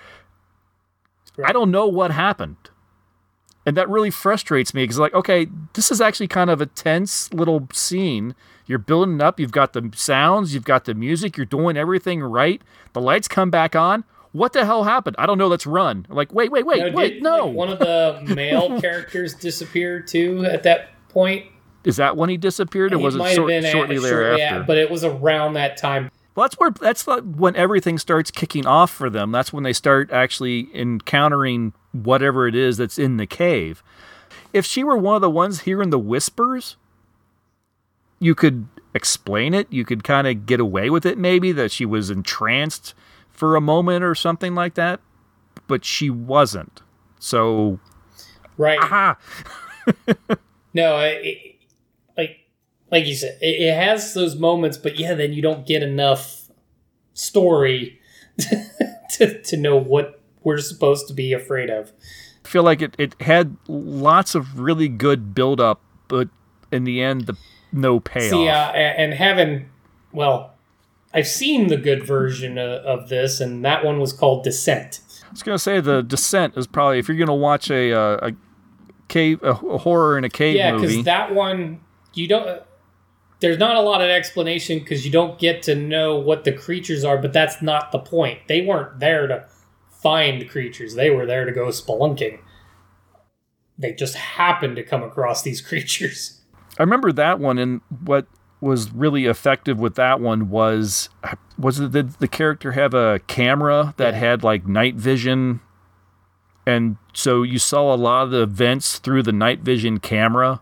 I 1.43 1.51
don't 1.51 1.69
know 1.69 1.85
what 1.85 2.11
happened. 2.11 2.69
And 3.65 3.75
that 3.75 3.89
really 3.89 4.09
frustrates 4.09 4.73
me 4.73 4.83
because, 4.83 4.99
like, 4.99 5.13
okay, 5.13 5.47
this 5.73 5.91
is 5.91 5.99
actually 5.99 6.29
kind 6.29 6.49
of 6.49 6.61
a 6.61 6.65
tense 6.65 7.33
little 7.33 7.67
scene. 7.73 8.35
You're 8.67 8.79
building 8.79 9.21
up, 9.21 9.39
you've 9.39 9.51
got 9.51 9.73
the 9.73 9.91
sounds, 9.95 10.53
you've 10.53 10.65
got 10.65 10.85
the 10.85 10.93
music, 10.95 11.37
you're 11.37 11.45
doing 11.45 11.77
everything 11.77 12.21
right. 12.21 12.61
The 12.93 13.01
lights 13.01 13.27
come 13.27 13.49
back 13.51 13.75
on. 13.75 14.03
What 14.31 14.53
the 14.53 14.65
hell 14.65 14.83
happened? 14.83 15.15
I 15.19 15.25
don't 15.27 15.37
know. 15.37 15.47
Let's 15.47 15.65
run. 15.65 16.05
Like, 16.09 16.33
wait, 16.33 16.51
wait, 16.51 16.65
wait, 16.65 16.79
No, 16.79 16.91
wait, 16.97 17.09
did, 17.15 17.23
no. 17.23 17.45
like, 17.45 17.55
one 17.55 17.69
of 17.69 17.79
the 17.79 18.21
male 18.35 18.81
characters 18.81 19.33
disappeared 19.33 20.07
too 20.07 20.43
at 20.45 20.63
that 20.63 20.89
point. 21.09 21.45
is 21.85 21.95
that 21.97 22.17
when 22.17 22.29
he 22.29 22.35
disappeared, 22.37 22.91
or 22.93 22.97
was 22.97 23.15
it, 23.15 23.19
might 23.19 23.27
have 23.29 23.35
short, 23.35 23.47
been 23.47 23.63
a- 23.63 23.71
shortly 23.71 23.95
shortly 23.95 24.09
thereafter? 24.09 24.61
a- 24.61 24.63
but 24.65 24.77
it 24.77 24.89
was 24.91 25.03
around 25.05 25.53
that 25.53 25.77
time. 25.77 26.11
Well, 26.35 26.43
that's 26.43 26.55
where 26.59 26.71
that's 26.71 27.05
when 27.07 27.55
everything 27.55 27.97
starts 27.97 28.29
kicking 28.29 28.65
off 28.65 28.91
for 28.91 29.09
them. 29.09 29.31
That's 29.31 29.53
when 29.53 29.63
they 29.63 29.71
start 29.71 30.11
actually 30.11 30.67
encountering 30.73 31.71
whatever 31.93 32.45
it 32.45 32.55
is 32.55 32.75
that's 32.75 32.99
in 32.99 33.15
the 33.15 33.25
cave. 33.25 33.81
If 34.51 34.65
she 34.65 34.83
were 34.83 34.97
one 34.97 35.15
of 35.15 35.21
the 35.21 35.29
ones 35.29 35.61
hearing 35.61 35.91
the 35.91 35.99
whispers, 35.99 36.75
you 38.25 38.33
could 38.33 38.67
explain 38.95 39.53
it. 39.53 39.67
You 39.69 39.85
could 39.85 40.03
kind 40.03 40.25
of 40.25 40.47
get 40.47 40.59
away 40.59 40.89
with 40.89 41.05
it, 41.05 41.15
maybe 41.17 41.51
that 41.51 41.71
she 41.71 41.85
was 41.85 42.09
entranced 42.09 42.95
for 43.29 43.55
a 43.55 43.61
moment 43.61 44.03
or 44.03 44.15
something 44.15 44.55
like 44.55 44.73
that. 44.73 44.99
But 45.67 45.85
she 45.85 46.09
wasn't. 46.09 46.81
So, 47.19 47.79
Right. 48.57 48.79
aha, 48.81 49.17
No, 50.73 50.99
it, 51.01 51.55
like 52.17 52.39
like 52.91 53.05
you 53.05 53.13
said, 53.13 53.37
it, 53.41 53.61
it 53.61 53.73
has 53.75 54.13
those 54.15 54.35
moments, 54.35 54.77
but 54.77 54.97
yeah, 54.99 55.13
then 55.13 55.33
you 55.33 55.41
don't 55.41 55.67
get 55.67 55.83
enough 55.83 56.49
story 57.13 57.99
to 59.11 59.41
to 59.41 59.57
know 59.57 59.77
what 59.77 60.19
we're 60.43 60.57
supposed 60.57 61.07
to 61.09 61.13
be 61.13 61.31
afraid 61.31 61.69
of. 61.69 61.91
I 62.43 62.47
feel 62.47 62.63
like 62.63 62.81
it, 62.81 62.95
it 62.97 63.15
had 63.21 63.55
lots 63.67 64.35
of 64.35 64.59
really 64.59 64.87
good 64.87 65.33
build 65.35 65.59
up, 65.61 65.81
but 66.07 66.29
in 66.71 66.83
the 66.85 67.01
end, 67.01 67.25
the 67.27 67.35
no 67.75 67.99
payoff. 67.99 68.31
See, 68.31 68.47
uh, 68.47 68.71
and 68.71 69.13
having 69.13 69.69
well, 70.11 70.53
I've 71.13 71.27
seen 71.27 71.67
the 71.67 71.77
good 71.77 72.03
version 72.03 72.57
of, 72.57 72.81
of 72.83 73.09
this, 73.09 73.39
and 73.39 73.63
that 73.63 73.83
one 73.85 73.99
was 73.99 74.13
called 74.13 74.43
Descent. 74.43 75.01
I 75.25 75.31
was 75.31 75.43
gonna 75.43 75.59
say 75.59 75.79
the 75.79 76.01
Descent 76.01 76.57
is 76.57 76.67
probably 76.67 76.99
if 76.99 77.07
you're 77.07 77.17
gonna 77.17 77.35
watch 77.35 77.69
a 77.69 77.93
uh, 77.93 78.29
a 78.29 78.31
cave 79.07 79.41
a, 79.43 79.51
a 79.51 79.77
horror 79.77 80.17
in 80.17 80.23
a 80.23 80.29
cave 80.29 80.55
Yeah, 80.55 80.73
because 80.73 81.03
that 81.03 81.33
one 81.33 81.81
you 82.13 82.27
don't. 82.27 82.63
There's 83.41 83.57
not 83.57 83.75
a 83.75 83.81
lot 83.81 84.01
of 84.01 84.09
explanation 84.09 84.79
because 84.79 85.05
you 85.05 85.11
don't 85.11 85.37
get 85.37 85.61
to 85.63 85.75
know 85.75 86.17
what 86.17 86.45
the 86.45 86.53
creatures 86.53 87.03
are, 87.03 87.17
but 87.17 87.33
that's 87.33 87.61
not 87.61 87.91
the 87.91 87.99
point. 87.99 88.39
They 88.47 88.61
weren't 88.61 88.99
there 88.99 89.27
to 89.27 89.45
find 89.89 90.49
creatures; 90.49 90.95
they 90.95 91.09
were 91.09 91.25
there 91.25 91.45
to 91.45 91.51
go 91.51 91.67
spelunking. 91.67 92.39
They 93.77 93.91
just 93.91 94.15
happened 94.15 94.77
to 94.77 94.83
come 94.83 95.03
across 95.03 95.41
these 95.41 95.61
creatures. 95.69 96.41
I 96.79 96.83
remember 96.83 97.11
that 97.13 97.39
one, 97.39 97.57
and 97.57 97.81
what 98.03 98.27
was 98.61 98.91
really 98.91 99.25
effective 99.25 99.79
with 99.79 99.95
that 99.95 100.19
one 100.19 100.49
was 100.49 101.09
was 101.57 101.79
it 101.79 101.91
did 101.91 102.11
the 102.13 102.27
character 102.27 102.71
have 102.73 102.93
a 102.93 103.19
camera 103.27 103.93
that 103.97 104.13
Yeah. 104.13 104.19
had 104.19 104.43
like 104.43 104.67
night 104.67 104.95
vision, 104.95 105.59
and 106.65 106.97
so 107.13 107.43
you 107.43 107.59
saw 107.59 107.93
a 107.93 107.95
lot 107.95 108.23
of 108.23 108.31
the 108.31 108.41
events 108.41 108.99
through 108.99 109.23
the 109.23 109.31
night 109.31 109.59
vision 109.61 109.99
camera. 109.99 110.61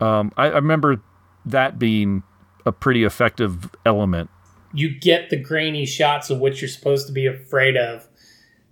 Um, 0.00 0.32
I, 0.36 0.46
I 0.46 0.54
remember 0.56 1.00
that 1.44 1.78
being 1.78 2.22
a 2.66 2.72
pretty 2.72 3.04
effective 3.04 3.70
element. 3.86 4.28
you 4.74 4.90
get 4.98 5.30
the 5.30 5.36
grainy 5.40 5.86
shots 5.86 6.28
of 6.28 6.38
what 6.38 6.60
you're 6.60 6.68
supposed 6.68 7.06
to 7.06 7.12
be 7.12 7.24
afraid 7.26 7.76
of, 7.76 8.06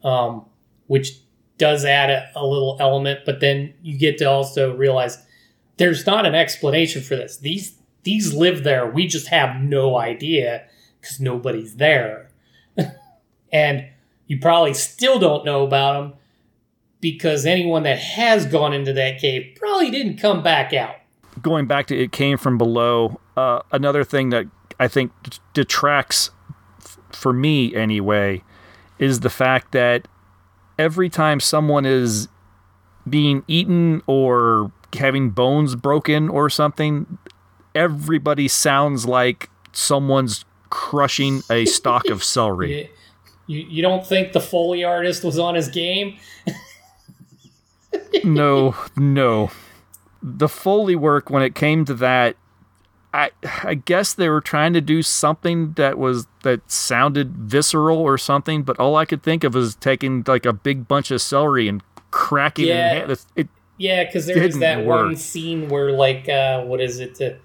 um, 0.03 0.45
which 0.89 1.19
does 1.57 1.85
add 1.85 2.11
a, 2.11 2.29
a 2.37 2.45
little 2.45 2.77
element. 2.81 3.21
But 3.25 3.41
then 3.41 3.73
you 3.83 3.97
get 3.97 4.19
to 4.19 4.25
also 4.27 4.77
realize 4.77 5.17
there's 5.77 6.07
not 6.07 6.27
an 6.27 6.35
explanation 6.35 7.03
for 7.03 7.17
this. 7.17 7.37
These 7.39 7.79
these 8.05 8.35
live 8.35 8.65
there. 8.65 8.87
We 8.89 9.07
just 9.07 9.29
have 9.29 9.57
no 9.63 9.97
idea 9.97 10.67
because 11.01 11.21
nobody's 11.21 11.77
there, 11.77 12.31
and 13.53 13.87
you 14.27 14.39
probably 14.41 14.75
still 14.75 15.19
don't 15.19 15.45
know 15.45 15.65
about 15.67 16.01
them 16.01 16.13
because 17.01 17.45
anyone 17.47 17.83
that 17.83 17.99
has 17.99 18.47
gone 18.47 18.73
into 18.73 18.93
that 18.95 19.19
cave 19.21 19.57
probably 19.57 19.91
didn't 19.91 20.17
come 20.17 20.43
back 20.43 20.73
out. 20.73 20.97
going 21.43 21.67
back 21.67 21.87
to 21.87 21.99
it 21.99 22.13
came 22.13 22.39
from 22.39 22.57
below 22.57 23.21
uh, 23.37 23.61
another 23.73 24.05
thing 24.05 24.31
that 24.31 24.47
i 24.81 24.89
think 24.89 25.13
detracts 25.53 26.31
f- 26.81 26.99
for 27.13 27.33
me 27.33 27.75
anyway 27.75 28.43
is 28.99 29.21
the 29.21 29.29
fact 29.29 29.73
that 29.73 30.09
every 30.79 31.11
time 31.11 31.41
someone 31.41 31.85
is 31.85 32.29
being 33.09 33.43
eaten 33.49 34.01
or 34.07 34.73
having 34.97 35.31
bones 35.31 35.75
broken 35.77 36.29
or 36.29 36.49
something 36.51 37.19
everybody 37.75 38.49
sounds 38.49 39.07
like 39.07 39.51
someone's 39.73 40.45
crushing 40.71 41.43
a 41.51 41.65
stalk 41.65 42.07
of 42.07 42.23
celery 42.25 42.91
You, 43.47 43.59
you, 43.69 43.83
don't 43.83 44.07
think 44.07 44.33
the 44.33 44.41
Foley 44.41 44.85
artist 44.85 45.23
was 45.23 45.39
on 45.39 45.55
his 45.55 45.69
game? 45.69 46.17
no, 48.25 48.75
no. 48.97 49.51
The 50.23 50.49
Foley 50.49 50.97
work 50.97 51.29
when 51.29 51.43
it 51.43 51.55
came 51.55 51.85
to 51.85 51.93
that, 51.95 52.37
I 53.13 53.31
I 53.63 53.75
guess 53.75 54.15
they 54.15 54.31
were 54.31 54.41
trying 54.41 54.73
to 54.73 54.81
do 54.81 55.03
something 55.03 55.75
that 55.75 55.99
was 55.99 56.27
that 56.43 56.71
sounded 56.71 57.37
visceral 57.37 57.99
or 57.99 58.17
something, 58.17 58.63
but 58.63 58.79
all 58.81 58.97
I 58.97 59.05
could 59.05 59.23
think 59.23 59.45
of 59.45 59.55
was 59.55 59.75
taking 59.75 60.25
like 60.27 60.47
a 60.47 60.53
big 60.55 60.89
bunch 60.89 61.11
of 61.11 61.21
celery 61.21 61.69
and 61.69 61.83
cracking 62.11 62.69
Yeah. 62.69 62.95
it. 63.11 63.25
It 63.37 63.49
Yeah, 63.85 64.05
because 64.05 64.25
there 64.27 64.43
was 64.43 64.59
that 64.61 64.85
one 64.87 65.15
scene 65.17 65.69
where, 65.69 65.93
like, 65.93 66.27
uh, 66.29 66.63
what 66.65 66.81
is 66.81 67.01
it? 67.01 67.17
The, 67.17 67.37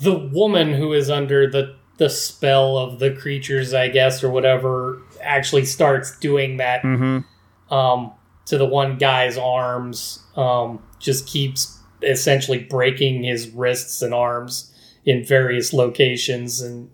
the 0.00 0.16
woman 0.18 0.72
who 0.72 0.92
is 0.94 1.10
under 1.10 1.48
the 1.50 1.76
the 1.98 2.08
spell 2.08 2.78
of 2.78 2.98
the 2.98 3.10
creatures, 3.12 3.74
I 3.74 3.88
guess, 3.88 4.24
or 4.24 4.30
whatever, 4.30 5.02
actually 5.20 5.66
starts 5.66 6.18
doing 6.18 6.56
that 6.56 6.82
Mhm. 6.82 7.24
um, 7.70 8.12
to 8.46 8.56
the 8.56 8.64
one 8.64 8.96
guy's 8.96 9.36
arms. 9.36 10.24
Um, 10.34 10.82
just 10.98 11.26
keeps 11.28 11.78
essentially 12.02 12.58
breaking 12.58 13.24
his 13.24 13.50
wrists 13.50 14.00
and 14.02 14.14
arms 14.14 14.72
in 15.04 15.22
various 15.24 15.72
locations, 15.74 16.62
and 16.62 16.90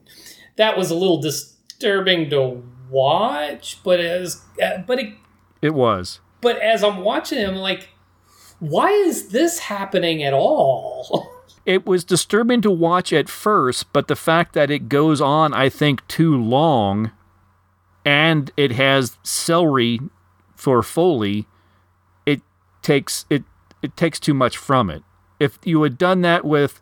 that 0.56 0.76
was 0.76 0.90
a 0.90 0.94
little 0.96 1.20
disturbing 1.20 2.28
to 2.30 2.62
watch. 2.90 3.78
But 3.84 4.00
as 4.00 4.42
uh, 4.60 4.78
but 4.86 4.98
it 4.98 5.14
it 5.62 5.74
was. 5.74 6.18
but 6.40 6.58
as 6.60 6.82
I'm 6.82 6.98
watching 7.04 7.38
him, 7.38 7.54
like, 7.54 7.88
why 8.58 8.90
is 8.90 9.28
this 9.28 9.58
happening 9.60 10.22
at 10.22 10.32
all? 10.32 11.34
It 11.64 11.84
was 11.84 12.02
disturbing 12.02 12.62
to 12.62 12.70
watch 12.70 13.12
at 13.12 13.28
first, 13.28 13.92
but 13.92 14.08
the 14.08 14.16
fact 14.16 14.54
that 14.54 14.70
it 14.70 14.88
goes 14.88 15.20
on, 15.20 15.52
I 15.52 15.68
think, 15.68 16.06
too 16.08 16.34
long, 16.34 17.10
and 18.06 18.50
it 18.56 18.72
has 18.72 19.18
celery 19.22 20.00
for 20.56 20.82
Foley, 20.82 21.46
it 22.24 22.40
takes 22.80 23.26
it 23.28 23.44
it 23.82 23.96
takes 23.96 24.18
too 24.18 24.34
much 24.34 24.56
from 24.56 24.88
it. 24.88 25.02
If 25.38 25.58
you 25.64 25.82
had 25.82 25.98
done 25.98 26.22
that 26.22 26.44
with, 26.44 26.80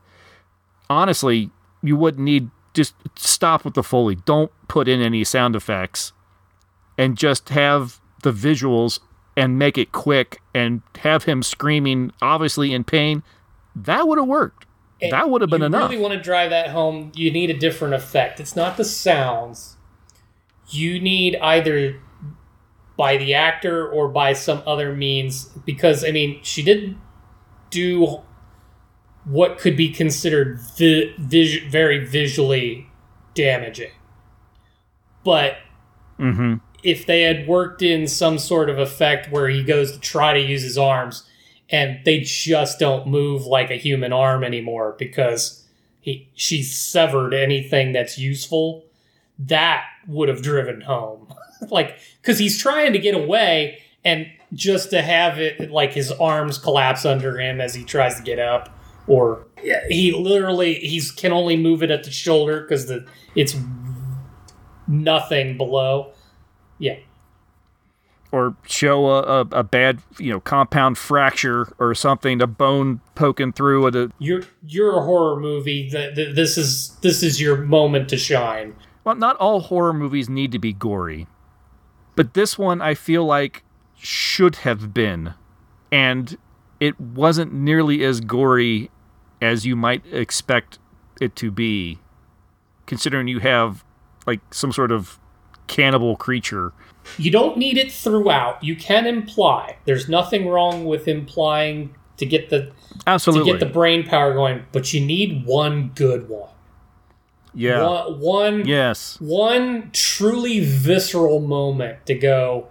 honestly, 0.89 1.51
you 1.83 1.97
wouldn't 1.97 2.23
need 2.23 2.51
just 2.73 2.95
stop 3.17 3.65
with 3.65 3.75
the 3.75 3.83
Foley. 3.83 4.15
Don't 4.15 4.53
put 4.69 4.87
in 4.87 5.01
any 5.01 5.25
sound 5.25 5.57
effects, 5.57 6.13
and 6.97 7.19
just 7.19 7.49
have 7.49 8.01
the 8.23 8.33
visuals 8.33 9.01
and 9.37 9.59
make 9.59 9.77
it 9.77 9.93
quick 9.93 10.41
and 10.55 10.83
have 10.99 11.25
him 11.25 11.43
screaming, 11.43 12.13
obviously 12.23 12.73
in 12.73 12.85
pain. 12.85 13.23
That 13.75 14.09
would 14.09 14.19
have 14.19 14.27
worked. 14.27 14.67
That 15.01 15.29
would 15.29 15.43
have 15.43 15.51
been 15.51 15.63
enough. 15.63 15.91
If 15.91 15.93
you 15.93 15.99
really 15.99 16.09
want 16.09 16.15
to 16.15 16.25
drive 16.25 16.51
that 16.51 16.71
home, 16.71 17.13
you 17.15 17.31
need 17.31 17.51
a 17.51 17.59
different 17.59 17.93
effect. 17.93 18.41
It's 18.41 18.57
not 18.57 18.79
the 18.79 18.85
sounds. 18.85 19.77
You 20.71 20.99
need 20.99 21.37
either 21.37 22.01
by 22.97 23.19
the 23.19 23.35
actor 23.35 23.87
or 23.87 24.09
by 24.09 24.33
some 24.33 24.63
other 24.67 24.95
means, 24.95 25.45
because, 25.67 26.03
I 26.03 26.13
mean, 26.13 26.41
she 26.43 26.63
didn't 26.63 26.97
do 27.69 28.23
what 29.25 29.59
could 29.59 29.77
be 29.77 29.91
considered 29.91 30.59
vi- 30.79 31.15
vis- 31.19 31.63
very 31.69 32.03
visually 32.05 32.89
damaging. 33.35 33.91
But 35.25 35.59
mm-hmm. 36.19 36.55
If 36.87 37.05
they 37.05 37.23
had 37.23 37.49
worked 37.49 37.83
in 37.83 38.07
some 38.07 38.39
sort 38.39 38.71
of 38.71 38.79
effect 38.79 39.33
where 39.33 39.49
he 39.49 39.65
goes 39.65 39.91
to 39.91 39.99
try 39.99 40.33
to 40.33 40.41
use 40.41 40.63
his 40.63 40.79
arms 40.79 41.29
and 41.69 41.99
they 42.05 42.21
just 42.21 42.79
don't 42.79 43.09
move 43.09 43.45
like 43.45 43.73
a 43.73 43.75
human 43.75 44.13
arm 44.13 44.45
anymore 44.45 44.95
because 44.97 45.65
he 46.01 46.31
she 46.37 46.63
severed 46.63 47.35
anything 47.35 47.93
that's 47.93 48.19
useful 48.19 48.85
that 49.37 49.85
would 50.07 50.29
have 50.29 50.41
driven 50.43 50.81
home. 50.81 51.29
Like 51.71 51.99
because 52.21 52.39
he's 52.39 52.61
trying 52.61 52.93
to 52.93 52.99
get 52.99 53.15
away 53.15 53.83
and 54.05 54.27
just 54.53 54.91
to 54.91 55.01
have 55.01 55.39
it 55.39 55.71
like 55.71 55.95
his 55.95 56.13
arms 56.13 56.59
collapse 56.59 57.07
under 57.07 57.41
him 57.41 57.63
as 57.63 57.75
he 57.75 57.83
tries 57.83 58.17
to 58.17 58.23
get 58.23 58.39
up 58.39 58.79
or 59.07 59.47
he 59.89 60.13
literally 60.13 60.75
he's 60.75 61.11
can 61.11 61.33
only 61.33 61.57
move 61.57 61.83
it 61.83 61.91
at 61.91 62.05
the 62.05 62.11
shoulder 62.11 62.61
because 62.61 62.89
the 62.89 63.07
it's 63.35 63.57
nothing 64.87 65.57
below 65.57 66.13
yeah 66.79 66.97
or 68.33 68.57
show 68.67 69.07
a, 69.07 69.23
a, 69.23 69.41
a 69.53 69.65
bad 69.65 70.01
you 70.19 70.31
know 70.31 70.41
compound 70.41 70.99
fracture 70.99 71.73
or 71.79 71.95
something, 71.95 72.43
a 72.43 72.47
bone 72.47 73.01
poking 73.15 73.53
through 73.53 73.87
it. 73.87 74.13
you're 74.19 74.43
you're 74.67 74.99
a 74.99 75.03
horror 75.03 75.41
movie. 75.41 75.89
That 75.89 76.15
th- 76.15 76.35
this 76.35 76.59
is 76.59 76.97
this 77.03 77.23
is 77.23 77.41
your 77.41 77.57
moment 77.57 78.09
to 78.11 78.17
shine. 78.17 78.75
Well, 79.05 79.15
not 79.15 79.37
all 79.37 79.61
horror 79.61 79.93
movies 79.93 80.29
need 80.29 80.53
to 80.53 80.59
be 80.59 80.73
gory, 80.73 81.27
but 82.15 82.35
this 82.35 82.59
one 82.59 82.83
I 82.83 82.95
feel 82.95 83.25
like 83.25 83.63
should 83.97 84.57
have 84.57 84.93
been, 84.93 85.35
and 85.91 86.37
it 86.81 87.01
wasn't 87.01 87.53
nearly 87.53 88.05
as 88.05 88.21
gory 88.21 88.91
as 89.41 89.65
you 89.65 89.77
might 89.77 90.05
expect 90.13 90.79
it 91.21 91.37
to 91.37 91.51
be, 91.51 92.01
considering 92.87 93.29
you 93.29 93.39
have 93.39 93.85
like 94.27 94.41
some 94.53 94.73
sort 94.73 94.91
of 94.91 95.19
cannibal 95.67 96.17
creature. 96.17 96.73
You 97.19 97.31
don't 97.31 97.57
need 97.57 97.79
it 97.79 97.93
throughout. 97.93 98.63
You 98.63 98.75
can 98.77 99.07
imply. 99.07 99.77
There's 99.85 100.09
nothing 100.09 100.49
wrong 100.49 100.85
with 100.85 101.07
implying 101.07 101.95
to 102.17 102.27
get 102.27 102.51
the 102.51 102.73
Absolutely, 103.07 103.53
to 103.53 103.59
get 103.59 103.67
the 103.67 103.73
brain 103.73 104.05
power 104.05 104.33
going, 104.35 104.65
but 104.73 104.93
you 104.93 105.01
need 105.01 105.45
one 105.47 105.91
good 105.95 106.29
one. 106.29 106.49
yeah, 107.55 107.83
One, 107.87 108.21
one 108.21 108.67
yes. 108.67 109.19
one 109.21 109.91
truly 109.93 110.61
visceral 110.61 111.41
moment 111.41 112.07
to 112.07 112.15
go. 112.15 112.69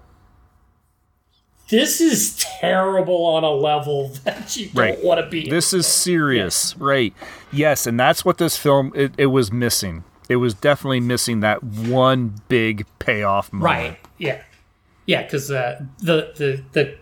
This 1.69 1.99
is 1.99 2.37
terrible 2.59 3.25
on 3.25 3.43
a 3.43 3.49
level 3.51 4.09
that 4.23 4.55
you 4.57 4.69
don't 4.69 5.03
want 5.03 5.19
to 5.21 5.27
be. 5.29 5.49
This 5.49 5.73
is 5.73 5.87
serious, 5.87 6.75
right? 6.77 7.13
Yes, 7.51 7.87
and 7.87 7.99
that's 7.99 8.23
what 8.25 8.37
this 8.37 8.57
film 8.57 8.91
it, 8.95 9.13
it 9.17 9.27
was 9.27 9.51
missing. 9.51 10.03
It 10.27 10.37
was 10.37 10.53
definitely 10.53 10.99
missing 11.01 11.41
that 11.41 11.63
one 11.63 12.35
big 12.47 12.85
payoff 12.99 13.53
moment. 13.53 13.63
Right. 13.65 13.99
Yeah. 14.17 14.41
Yeah, 15.05 15.21
because 15.23 15.51
uh, 15.51 15.81
the 15.99 16.31
the 16.35 16.63
the 16.71 16.95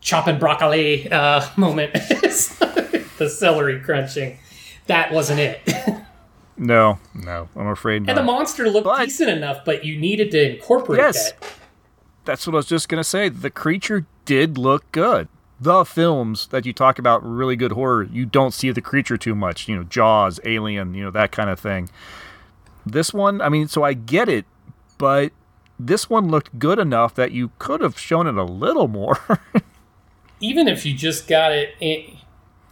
chopping 0.00 0.38
broccoli 0.38 1.10
uh, 1.10 1.46
moment, 1.56 1.92
the 3.18 3.28
celery 3.32 3.80
crunching, 3.80 4.38
that 4.86 5.12
wasn't 5.12 5.40
it. 5.40 5.60
No, 6.56 6.98
no, 7.14 7.48
I'm 7.54 7.68
afraid 7.68 8.02
not. 8.02 8.08
and 8.10 8.18
the 8.18 8.22
monster 8.24 8.68
looked 8.68 8.84
But- 8.86 9.04
decent 9.04 9.30
enough, 9.30 9.64
but 9.64 9.84
you 9.84 9.96
needed 9.96 10.32
to 10.32 10.54
incorporate 10.56 10.98
Yes. 11.00 11.30
that. 11.32 11.44
That's 12.24 12.46
what 12.46 12.54
I 12.54 12.56
was 12.56 12.66
just 12.66 12.88
gonna 12.88 13.04
say. 13.04 13.28
The 13.28 13.50
creature 13.50 14.06
did 14.24 14.58
look 14.58 14.90
good. 14.90 15.28
The 15.60 15.84
films 15.84 16.46
that 16.48 16.66
you 16.66 16.72
talk 16.72 16.98
about 16.98 17.24
really 17.24 17.56
good 17.56 17.72
horror, 17.72 18.04
you 18.04 18.24
don't 18.24 18.54
see 18.54 18.70
the 18.70 18.80
creature 18.80 19.16
too 19.16 19.34
much. 19.34 19.68
You 19.68 19.76
know, 19.76 19.82
Jaws, 19.84 20.38
Alien, 20.44 20.94
you 20.94 21.02
know 21.04 21.10
that 21.10 21.32
kind 21.32 21.50
of 21.50 21.58
thing. 21.58 21.90
This 22.86 23.12
one, 23.12 23.40
I 23.40 23.48
mean, 23.48 23.68
so 23.68 23.82
I 23.82 23.92
get 23.94 24.28
it, 24.28 24.46
but 24.98 25.32
this 25.78 26.08
one 26.08 26.28
looked 26.28 26.58
good 26.58 26.78
enough 26.78 27.14
that 27.16 27.32
you 27.32 27.50
could 27.58 27.80
have 27.80 27.98
shown 27.98 28.26
it 28.26 28.36
a 28.36 28.44
little 28.44 28.88
more. 28.88 29.18
Even 30.40 30.68
if 30.68 30.86
you 30.86 30.94
just 30.94 31.26
got 31.26 31.50
it, 31.52 31.74
in, 31.80 32.16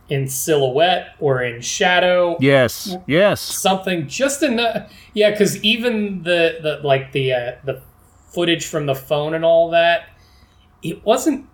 in 0.09 0.29
silhouette 0.29 1.16
or 1.18 1.42
in 1.42 1.61
shadow 1.61 2.37
Yes. 2.40 2.96
Yes. 3.07 3.40
something 3.40 4.07
just 4.07 4.42
enough 4.42 4.92
yeah 5.14 5.31
because 5.31 5.62
even 5.64 6.22
the 6.22 6.59
the 6.62 6.81
like 6.87 7.11
the 7.11 7.33
uh, 7.33 7.53
the 7.64 7.83
footage 8.29 8.66
from 8.66 8.87
the 8.87 8.94
phone 8.94 9.35
and 9.35 9.44
all 9.44 9.70
that 9.70 10.11
it 10.83 11.05
wasn't 11.05 11.44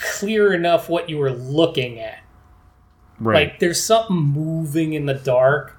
clear 0.00 0.52
enough 0.52 0.88
what 0.88 1.08
you 1.08 1.18
were 1.18 1.30
looking 1.32 1.98
at 1.98 2.18
Right. 3.20 3.48
like 3.48 3.58
there's 3.58 3.82
something 3.82 4.14
moving 4.16 4.92
in 4.92 5.06
the 5.06 5.14
dark 5.14 5.76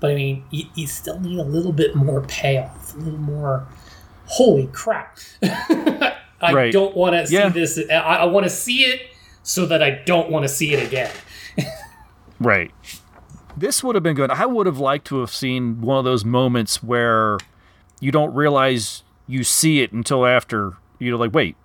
but 0.00 0.10
i 0.12 0.14
mean 0.14 0.44
you, 0.50 0.64
you 0.76 0.86
still 0.86 1.18
need 1.18 1.38
a 1.38 1.42
little 1.42 1.72
bit 1.72 1.96
more 1.96 2.20
payoff 2.22 2.94
a 2.94 2.98
little 2.98 3.18
more 3.18 3.66
holy 4.26 4.68
crap 4.68 5.18
i 5.42 6.52
Right. 6.52 6.72
don't 6.72 6.96
want 6.96 7.14
to 7.26 7.32
Yeah. 7.32 7.50
see 7.52 7.58
this 7.60 7.80
i, 7.90 7.94
I 7.94 8.24
want 8.26 8.44
to 8.44 8.50
see 8.50 8.82
it 8.84 9.02
so 9.42 9.66
that 9.66 9.82
i 9.82 9.90
don't 10.06 10.30
want 10.30 10.44
to 10.44 10.48
see 10.48 10.72
it 10.72 10.86
again 10.86 11.10
Right. 12.40 12.70
This 13.56 13.82
would 13.82 13.96
have 13.96 14.04
been 14.04 14.14
good. 14.14 14.30
I 14.30 14.46
would 14.46 14.66
have 14.66 14.78
liked 14.78 15.08
to 15.08 15.18
have 15.18 15.30
seen 15.32 15.80
one 15.80 15.98
of 15.98 16.04
those 16.04 16.24
moments 16.24 16.84
where 16.84 17.38
you 18.00 18.12
don't 18.12 18.32
realize 18.32 19.02
you 19.26 19.42
see 19.42 19.80
it 19.80 19.90
until 19.92 20.24
after 20.24 20.74
you're 21.00 21.18
like, 21.18 21.34
wait, 21.34 21.56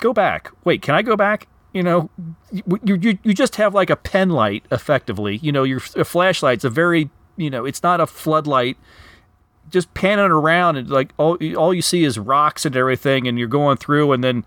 go 0.00 0.12
back. 0.12 0.50
Wait, 0.64 0.82
can 0.82 0.94
I 0.94 1.02
go 1.02 1.16
back? 1.16 1.46
You 1.72 1.82
know, 1.84 2.10
you 2.50 2.96
you, 2.96 3.18
you 3.22 3.32
just 3.34 3.56
have 3.56 3.74
like 3.74 3.90
a 3.90 3.96
pen 3.96 4.30
light 4.30 4.64
effectively. 4.72 5.36
You 5.36 5.52
know, 5.52 5.62
your 5.62 5.80
flashlight's 5.80 6.64
a 6.64 6.70
very 6.70 7.10
you 7.36 7.50
know, 7.50 7.64
it's 7.64 7.82
not 7.82 8.00
a 8.00 8.06
floodlight. 8.06 8.76
Just 9.70 9.92
panning 9.94 10.30
around 10.30 10.76
and 10.76 10.90
like 10.90 11.12
all 11.16 11.38
all 11.56 11.72
you 11.72 11.82
see 11.82 12.04
is 12.04 12.18
rocks 12.18 12.66
and 12.66 12.76
everything, 12.76 13.28
and 13.28 13.38
you're 13.38 13.48
going 13.48 13.76
through, 13.76 14.12
and 14.12 14.22
then 14.22 14.44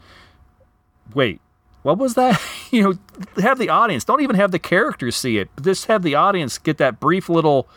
wait, 1.14 1.40
what 1.82 1.98
was 1.98 2.16
that? 2.16 2.42
you 2.72 2.84
know, 2.84 2.94
have 3.42 3.58
the 3.58 3.70
audience. 3.70 4.04
Don't 4.04 4.22
even 4.22 4.36
have 4.36 4.52
the 4.52 4.60
characters 4.60 5.16
see 5.16 5.38
it. 5.38 5.50
Just 5.62 5.86
have 5.86 6.04
the 6.04 6.16
audience 6.16 6.58
get 6.58 6.78
that 6.78 7.00
brief 7.00 7.30
little. 7.30 7.70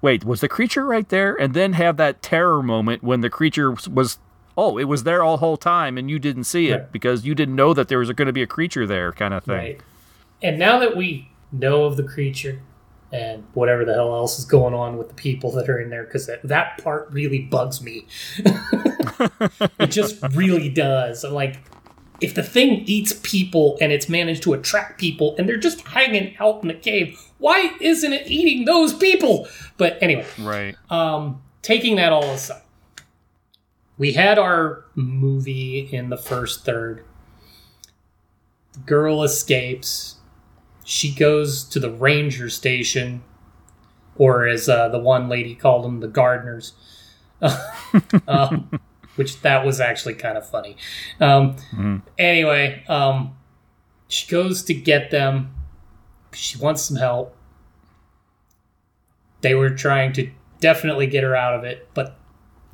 Wait, 0.00 0.24
was 0.24 0.40
the 0.40 0.48
creature 0.48 0.84
right 0.84 1.08
there? 1.08 1.34
And 1.34 1.54
then 1.54 1.74
have 1.74 1.96
that 1.96 2.22
terror 2.22 2.62
moment 2.62 3.02
when 3.02 3.20
the 3.20 3.30
creature 3.30 3.74
was. 3.90 4.18
Oh, 4.56 4.78
it 4.78 4.84
was 4.84 5.02
there 5.04 5.22
all 5.22 5.38
whole 5.38 5.56
time, 5.56 5.98
and 5.98 6.08
you 6.08 6.18
didn't 6.18 6.44
see 6.44 6.68
it 6.68 6.72
Right. 6.74 6.92
because 6.92 7.24
you 7.26 7.34
didn't 7.34 7.56
know 7.56 7.74
that 7.74 7.88
there 7.88 7.98
was 7.98 8.10
going 8.12 8.26
to 8.26 8.32
be 8.32 8.42
a 8.42 8.46
creature 8.46 8.86
there, 8.86 9.10
kind 9.12 9.34
of 9.34 9.44
thing. 9.44 9.54
Right. 9.56 9.80
And 10.42 10.58
now 10.58 10.78
that 10.78 10.96
we 10.96 11.30
know 11.50 11.84
of 11.84 11.96
the 11.96 12.02
creature 12.04 12.60
and 13.12 13.44
whatever 13.54 13.84
the 13.84 13.94
hell 13.94 14.14
else 14.14 14.38
is 14.38 14.44
going 14.44 14.74
on 14.74 14.96
with 14.96 15.08
the 15.08 15.14
people 15.14 15.50
that 15.52 15.68
are 15.68 15.78
in 15.80 15.90
there, 15.90 16.04
because 16.04 16.26
that, 16.26 16.42
that 16.44 16.82
part 16.82 17.08
really 17.10 17.40
bugs 17.40 17.82
me. 17.82 18.06
it 19.80 19.86
just 19.88 20.22
really 20.32 20.68
does. 20.68 21.24
I'm 21.24 21.32
like, 21.32 21.58
if 22.20 22.34
the 22.34 22.42
thing 22.42 22.82
eats 22.86 23.12
people 23.22 23.76
and 23.80 23.92
it's 23.92 24.08
managed 24.08 24.42
to 24.44 24.52
attract 24.54 24.98
people 25.00 25.34
and 25.36 25.48
they're 25.48 25.56
just 25.56 25.80
hanging 25.88 26.36
out 26.38 26.62
in 26.62 26.68
the 26.68 26.74
cave, 26.74 27.18
why 27.38 27.72
isn't 27.80 28.12
it 28.12 28.26
eating 28.28 28.64
those 28.64 28.92
people? 28.94 29.46
But 29.76 29.98
anyway, 30.00 30.26
Right. 30.40 30.76
um, 30.90 31.42
taking 31.62 31.96
that 31.96 32.12
all 32.12 32.24
aside, 32.24 32.62
we 33.96 34.12
had 34.12 34.38
our 34.38 34.84
movie 34.94 35.88
in 35.92 36.10
the 36.10 36.16
first 36.16 36.64
third. 36.64 37.04
The 38.72 38.80
girl 38.80 39.22
escapes. 39.22 40.16
She 40.84 41.14
goes 41.14 41.64
to 41.64 41.80
the 41.80 41.90
ranger 41.90 42.50
station, 42.50 43.22
or 44.16 44.46
as 44.46 44.68
uh, 44.68 44.88
the 44.88 44.98
one 44.98 45.28
lady 45.28 45.54
called 45.54 45.84
them, 45.84 46.00
the 46.00 46.08
gardeners. 46.08 46.72
um, 48.28 48.80
which 49.16 49.40
that 49.42 49.64
was 49.64 49.80
actually 49.80 50.14
kind 50.14 50.36
of 50.36 50.48
funny. 50.48 50.76
Um, 51.20 51.56
Anyway, 52.18 52.84
um, 52.88 53.36
she 54.08 54.30
goes 54.30 54.62
to 54.64 54.74
get 54.74 55.10
them. 55.10 55.54
She 56.32 56.58
wants 56.58 56.82
some 56.82 56.96
help. 56.96 57.36
They 59.40 59.54
were 59.54 59.70
trying 59.70 60.12
to 60.14 60.30
definitely 60.60 61.06
get 61.06 61.22
her 61.22 61.36
out 61.36 61.54
of 61.54 61.64
it, 61.64 61.88
but 61.94 62.16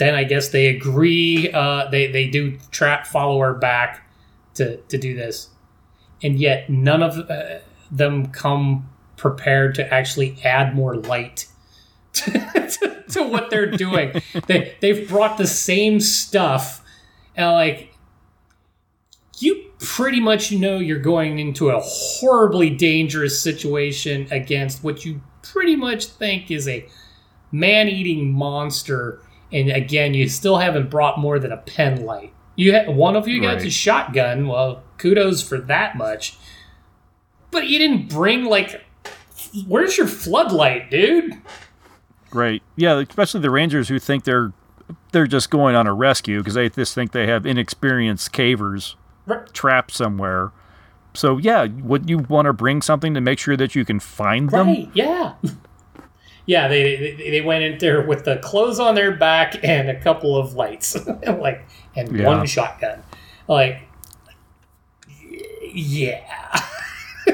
then 0.00 0.14
I 0.14 0.24
guess 0.24 0.48
they 0.48 0.68
agree. 0.68 1.52
Uh, 1.52 1.86
they 1.90 2.10
they 2.10 2.26
do 2.26 2.58
trap 2.70 3.06
follow 3.06 3.38
her 3.40 3.52
back 3.52 4.08
to 4.54 4.78
to 4.78 4.96
do 4.96 5.14
this, 5.14 5.50
and 6.22 6.40
yet 6.40 6.70
none 6.70 7.02
of 7.02 7.18
uh, 7.30 7.58
them 7.90 8.28
come 8.28 8.88
prepared 9.18 9.74
to 9.74 9.92
actually 9.92 10.38
add 10.42 10.74
more 10.74 10.96
light 10.96 11.46
to, 12.14 12.30
to, 12.80 13.04
to 13.10 13.22
what 13.22 13.50
they're 13.50 13.70
doing. 13.70 14.22
they 14.46 14.74
they've 14.80 15.06
brought 15.06 15.36
the 15.36 15.46
same 15.46 16.00
stuff, 16.00 16.82
and 17.36 17.52
like 17.52 17.94
you 19.38 19.66
pretty 19.80 20.20
much 20.20 20.50
know 20.50 20.78
you're 20.78 20.98
going 20.98 21.38
into 21.38 21.68
a 21.68 21.80
horribly 21.80 22.70
dangerous 22.70 23.38
situation 23.38 24.26
against 24.30 24.82
what 24.82 25.04
you 25.04 25.20
pretty 25.42 25.76
much 25.76 26.06
think 26.06 26.50
is 26.50 26.66
a 26.66 26.88
man-eating 27.52 28.32
monster 28.32 29.20
and 29.52 29.70
again 29.70 30.14
you 30.14 30.28
still 30.28 30.58
haven't 30.58 30.90
brought 30.90 31.18
more 31.18 31.38
than 31.38 31.52
a 31.52 31.56
pen 31.56 32.04
light 32.04 32.32
you 32.56 32.72
ha- 32.74 32.90
one 32.90 33.16
of 33.16 33.26
you 33.28 33.40
got 33.40 33.54
Right. 33.54 33.62
the 33.62 33.70
shotgun 33.70 34.46
well 34.48 34.82
kudos 34.98 35.42
for 35.42 35.58
that 35.58 35.96
much 35.96 36.36
but 37.50 37.66
you 37.68 37.78
didn't 37.78 38.08
bring 38.08 38.44
like 38.44 38.84
where's 39.66 39.96
your 39.98 40.06
floodlight 40.06 40.90
dude 40.90 41.34
Right. 42.32 42.62
Yeah, 42.76 43.00
especially 43.00 43.40
the 43.40 43.50
rangers 43.50 43.88
who 43.88 43.98
think 43.98 44.22
they're 44.22 44.52
they're 45.10 45.26
just 45.26 45.50
going 45.50 45.74
on 45.74 45.88
a 45.88 45.92
rescue 45.92 46.38
because 46.38 46.54
they 46.54 46.68
just 46.68 46.94
think 46.94 47.10
they 47.10 47.26
have 47.26 47.44
inexperienced 47.44 48.32
cavers 48.32 48.94
Right. 49.26 49.52
trapped 49.52 49.90
somewhere. 49.90 50.52
So 51.12 51.38
yeah, 51.38 51.64
would 51.82 52.08
you 52.08 52.18
want 52.18 52.46
to 52.46 52.52
bring 52.52 52.82
something 52.82 53.14
to 53.14 53.20
make 53.20 53.40
sure 53.40 53.56
that 53.56 53.74
you 53.74 53.84
can 53.84 53.98
find 53.98 54.50
them? 54.50 54.92
Yeah. 54.94 55.32
yeah, 56.46 56.68
they, 56.68 56.96
they 57.16 57.30
they 57.30 57.40
went 57.40 57.62
in 57.64 57.78
there 57.78 58.00
with 58.06 58.24
the 58.24 58.36
clothes 58.38 58.80
on 58.80 58.94
their 58.94 59.12
back 59.12 59.62
and 59.62 59.88
a 59.88 60.00
couple 60.00 60.36
of 60.36 60.54
lights, 60.54 60.96
like 61.26 61.64
and 61.96 62.16
Yeah. 62.16 62.26
one 62.26 62.46
shotgun. 62.46 63.02
Like, 63.48 63.82
yeah. 65.72 66.26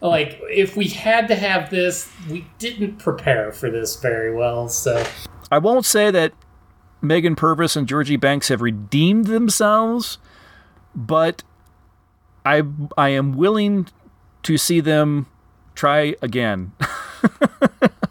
like 0.00 0.40
if 0.50 0.76
we 0.76 0.88
had 0.88 1.28
to 1.28 1.34
have 1.34 1.70
this, 1.70 2.10
we 2.30 2.46
didn't 2.58 2.98
prepare 2.98 3.52
for 3.52 3.70
this 3.70 3.96
very 3.96 4.34
well. 4.34 4.68
So 4.68 5.04
I 5.50 5.58
won't 5.58 5.84
say 5.84 6.10
that 6.10 6.32
Megan 7.00 7.36
Purvis 7.36 7.76
and 7.76 7.86
Georgie 7.86 8.16
Banks 8.16 8.48
have 8.48 8.60
redeemed 8.60 9.26
themselves, 9.26 10.18
but 10.94 11.42
I 12.44 12.62
I 12.96 13.10
am 13.10 13.36
willing 13.36 13.88
to 14.44 14.56
see 14.56 14.80
them 14.80 15.26
try 15.74 16.16
again. 16.22 16.72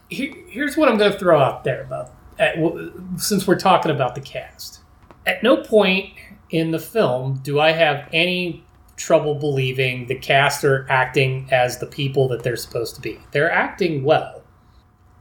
here, 0.10 0.34
here's 0.47 0.78
what 0.78 0.89
I'm 0.89 0.97
going 0.97 1.12
to 1.12 1.19
throw 1.19 1.39
out 1.39 1.63
there 1.63 1.84
about 1.84 2.12
at, 2.39 2.56
since 3.17 3.47
we're 3.47 3.60
talking 3.60 3.91
about 3.91 4.15
the 4.15 4.21
cast. 4.21 4.80
At 5.25 5.41
no 5.43 5.58
point 5.58 6.13
in 6.49 6.71
the 6.71 6.80
film 6.80 7.39
do 7.43 7.60
I 7.60 7.71
have 7.71 8.08
any 8.13 8.63
trouble 8.97 9.36
believing 9.36 10.06
the 10.08 10.15
cast 10.15 10.63
are 10.63 10.86
acting 10.89 11.47
as 11.51 11.80
the 11.80 11.86
people 11.86 12.28
that 12.30 12.43
they're 12.43 12.56
supposed 12.56 12.95
to 12.95 13.01
be. 13.01 13.19
They're 13.32 13.51
acting 13.51 14.04
well. 14.04 14.41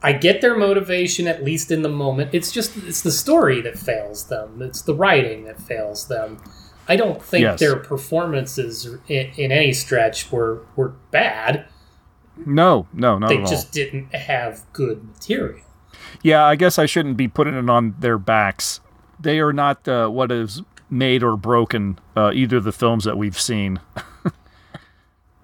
I 0.01 0.13
get 0.13 0.41
their 0.41 0.55
motivation 0.55 1.27
at 1.27 1.43
least 1.43 1.71
in 1.71 1.81
the 1.81 1.89
moment. 1.89 2.29
It's 2.33 2.51
just 2.51 2.77
it's 2.77 3.01
the 3.01 3.11
story 3.11 3.61
that 3.61 3.77
fails 3.77 4.27
them. 4.27 4.61
It's 4.61 4.81
the 4.83 4.93
writing 4.93 5.45
that 5.45 5.59
fails 5.59 6.07
them. 6.07 6.37
I 6.87 6.95
don't 6.95 7.21
think 7.21 7.41
Yes. 7.43 7.59
their 7.59 7.77
performances 7.77 8.85
in, 9.07 9.31
in 9.35 9.51
any 9.51 9.73
stretch 9.73 10.31
were 10.31 10.61
were 10.75 10.89
bad. 11.11 11.67
No, 12.45 12.87
no, 12.93 13.17
not 13.17 13.29
They 13.29 13.37
at 13.37 13.43
all. 13.43 13.49
just 13.49 13.71
didn't 13.71 14.13
have 14.13 14.63
good 14.73 15.03
material. 15.03 15.59
Yeah, 16.21 16.43
I 16.45 16.55
guess 16.55 16.79
I 16.79 16.85
shouldn't 16.85 17.17
be 17.17 17.27
putting 17.27 17.53
it 17.55 17.69
on 17.69 17.95
their 17.99 18.17
backs. 18.17 18.79
They 19.19 19.39
are 19.39 19.53
not 19.53 19.87
uh, 19.87 20.07
what 20.09 20.31
is 20.31 20.61
made 20.89 21.23
or 21.23 21.35
broken 21.37 21.99
uh, 22.15 22.31
either 22.33 22.57
of 22.57 22.63
the 22.63 22.71
films 22.71 23.03
that 23.05 23.17
we've 23.17 23.39
seen. 23.39 23.79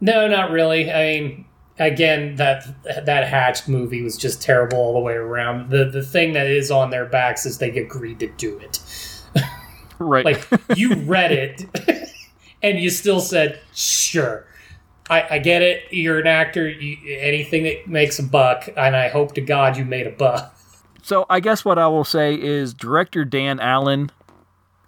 No, 0.03 0.27
not 0.27 0.49
really. 0.49 0.91
I 0.91 1.03
mean, 1.03 1.45
again, 1.77 2.35
that 2.37 2.65
that 3.05 3.27
Hatched 3.27 3.67
movie 3.67 4.01
was 4.01 4.17
just 4.17 4.41
terrible 4.41 4.79
all 4.79 4.93
the 4.93 4.99
way 4.99 5.13
around. 5.13 5.69
The 5.69 5.85
the 5.85 6.01
thing 6.01 6.33
that 6.33 6.47
is 6.47 6.71
on 6.71 6.89
their 6.89 7.05
backs 7.05 7.45
is 7.45 7.59
they 7.59 7.69
agreed 7.77 8.19
to 8.21 8.27
do 8.31 8.57
it. 8.57 8.79
Right. 9.99 10.25
Like 10.25 10.47
you 10.75 10.95
read 10.95 11.31
it, 11.31 12.09
and 12.63 12.79
you 12.79 12.89
still 12.89 13.19
said, 13.19 13.59
"Sure." 13.75 14.47
I, 15.11 15.35
I 15.35 15.39
get 15.39 15.61
it. 15.61 15.83
You're 15.91 16.19
an 16.19 16.27
actor. 16.27 16.67
You, 16.67 16.97
anything 17.19 17.63
that 17.63 17.87
makes 17.87 18.17
a 18.17 18.23
buck, 18.23 18.67
and 18.75 18.95
I 18.95 19.09
hope 19.09 19.35
to 19.35 19.41
God 19.41 19.77
you 19.77 19.85
made 19.85 20.07
a 20.07 20.11
buck. 20.11 20.55
So 21.03 21.25
I 21.29 21.39
guess 21.39 21.65
what 21.65 21.77
I 21.77 21.87
will 21.87 22.03
say 22.03 22.33
is 22.33 22.73
director 22.73 23.25
Dan 23.25 23.59
Allen, 23.59 24.11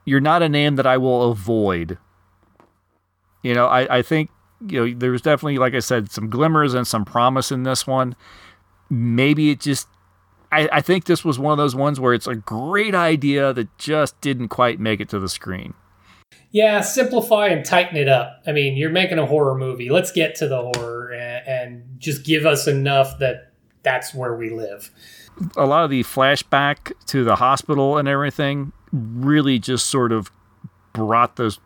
you're 0.06 0.22
not 0.22 0.42
a 0.42 0.50
name 0.50 0.78
that 0.78 0.88
I 0.88 0.98
will 0.98 1.30
avoid. 1.32 1.98
You 3.42 3.54
know, 3.54 3.68
I, 3.68 3.98
I 3.98 4.02
think, 4.02 4.30
you 4.66 4.88
know, 4.88 4.98
there's 4.98 5.22
definitely, 5.22 5.58
like 5.58 5.74
I 5.74 5.80
said, 5.80 6.10
some 6.12 6.30
glimmers 6.30 6.74
and 6.74 6.88
some 6.88 7.04
promise 7.04 7.52
in 7.52 7.64
this 7.64 7.86
one. 7.86 8.16
Maybe 8.90 9.50
it 9.50 9.60
just 9.60 9.88
I 10.56 10.82
think 10.82 11.06
this 11.06 11.26
was 11.26 11.40
one 11.40 11.52
of 11.52 11.58
those 11.58 11.76
ones 11.76 12.00
where 12.00 12.14
it's 12.14 12.28
a 12.28 12.36
great 12.36 12.94
idea 12.94 13.54
that 13.54 13.76
just 13.80 14.22
didn't 14.22 14.50
quite 14.50 14.80
make 14.80 15.00
it 15.00 15.10
to 15.10 15.20
the 15.20 15.28
screen. 15.28 15.74
Yeah, 16.52 16.82
simplify 16.82 17.48
and 17.48 17.66
tighten 17.66 17.98
it 17.98 18.08
up. 18.08 18.44
I 18.46 18.52
mean, 18.52 18.78
you're 18.78 18.92
making 18.92 19.18
a 19.18 19.26
horror 19.26 19.58
movie. 19.58 19.90
Let's 19.90 20.12
get 20.12 20.36
to 20.36 20.48
the 20.48 20.72
horror 20.76 21.12
and, 21.12 21.48
and 21.48 22.00
just 22.00 22.24
give 22.24 22.46
us 22.46 22.68
enough 22.68 23.18
that 23.20 23.54
that's 23.82 24.14
where 24.14 24.36
we 24.36 24.50
live. 24.50 24.92
A 25.58 25.66
lot 25.66 25.84
of 25.84 25.90
the 25.90 26.04
flashback 26.04 26.92
to 27.08 27.24
the 27.24 27.38
hospital 27.38 27.98
and 27.98 28.08
everything 28.08 28.72
really 28.92 29.58
just 29.58 29.88
sort 29.88 30.12
of 30.12 30.32
brought 30.94 31.38
those 31.38 31.60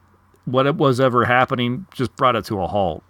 what 0.45 0.65
it 0.65 0.75
was 0.75 1.01
ever 1.01 1.25
happening 1.25 1.86
just 1.93 2.15
brought 2.15 2.38
it 2.38 2.45
to 2.45 2.62
a 2.62 2.67
halt 2.67 3.03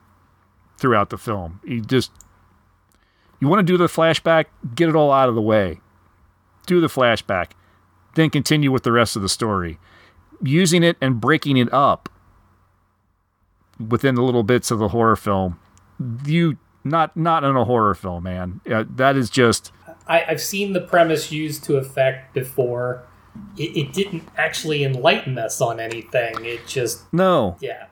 throughout 0.78 1.12
the 1.12 1.18
film. 1.18 1.62
You 1.64 1.82
just 1.82 2.12
you 3.40 3.48
want 3.48 3.66
to 3.66 3.72
do 3.72 3.78
the 3.78 3.86
flashback, 3.86 4.46
get 4.74 4.90
it 4.90 4.96
all 4.96 5.12
out 5.12 5.30
of 5.30 5.36
the 5.36 5.42
way. 5.42 5.80
Do 6.66 6.82
the 6.82 6.88
flashback, 6.88 7.52
then 8.16 8.32
continue 8.32 8.72
with 8.72 8.84
the 8.84 8.92
rest 8.92 9.16
of 9.16 9.22
the 9.22 9.30
story. 9.30 9.80
Using 10.42 10.84
it 10.84 10.98
and 11.02 11.20
breaking 11.20 11.58
it 11.58 11.72
up 11.74 12.10
within 13.80 14.16
the 14.16 14.22
little 14.22 14.44
bits 14.44 14.72
of 14.72 14.80
the 14.80 14.90
horror 14.90 15.16
film. 15.16 15.60
You 16.26 16.58
not 16.84 17.16
not 17.18 17.44
in 17.44 17.56
a 17.56 17.66
horror 17.66 17.96
film, 17.96 18.24
man. 18.24 18.62
Uh, 18.70 18.86
that 18.96 19.16
is 19.16 19.30
just 19.30 19.72
I, 20.08 20.24
I've 20.28 20.42
seen 20.42 20.74
the 20.74 20.82
premise 20.82 21.32
used 21.32 21.64
to 21.66 21.78
effect 21.78 22.34
before. 22.34 23.04
It, 23.58 23.78
it 23.78 23.94
didn't 23.94 24.24
actually 24.38 24.84
enlighten 24.84 25.38
us 25.38 25.62
on 25.62 25.80
anything. 25.80 26.46
It 26.46 26.66
just 26.68 27.12
no. 27.14 27.58
yeah. 27.60 27.88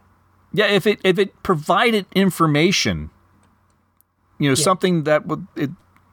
Yeah, 0.53 0.67
if 0.67 0.88
it 0.88 0.99
if 1.03 1.19
it 1.19 1.43
provided 1.43 2.05
information, 2.15 3.10
you 4.39 4.47
know, 4.47 4.55
something 4.55 5.03
that 5.03 5.27
would 5.27 5.47
it, 5.55 5.69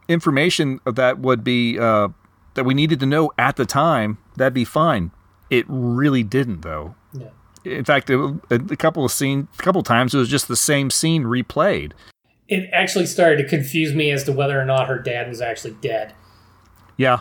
information 0.08 0.80
that 0.84 1.20
would 1.20 1.44
be 1.44 1.78
uh, 1.78 2.08
that 2.54 2.64
we 2.64 2.74
needed 2.74 2.98
to 3.00 3.06
know 3.06 3.30
at 3.38 3.54
the 3.54 3.64
time, 3.64 4.18
that'd 4.36 4.52
be 4.52 4.64
fine. 4.64 5.12
It 5.52 5.66
really 5.68 6.22
didn't, 6.22 6.62
though. 6.62 6.94
Yeah. 7.12 7.28
In 7.62 7.84
fact, 7.84 8.08
it, 8.08 8.16
a, 8.16 8.54
a 8.54 8.76
couple 8.76 9.04
of 9.04 9.12
scene, 9.12 9.48
a 9.58 9.62
couple 9.62 9.82
of 9.82 9.86
times, 9.86 10.14
it 10.14 10.18
was 10.18 10.30
just 10.30 10.48
the 10.48 10.56
same 10.56 10.88
scene 10.88 11.24
replayed. 11.24 11.92
It 12.48 12.70
actually 12.72 13.04
started 13.04 13.36
to 13.42 13.46
confuse 13.46 13.94
me 13.94 14.10
as 14.10 14.24
to 14.24 14.32
whether 14.32 14.58
or 14.58 14.64
not 14.64 14.88
her 14.88 14.98
dad 14.98 15.28
was 15.28 15.42
actually 15.42 15.74
dead 15.82 16.14
Yeah, 16.96 17.20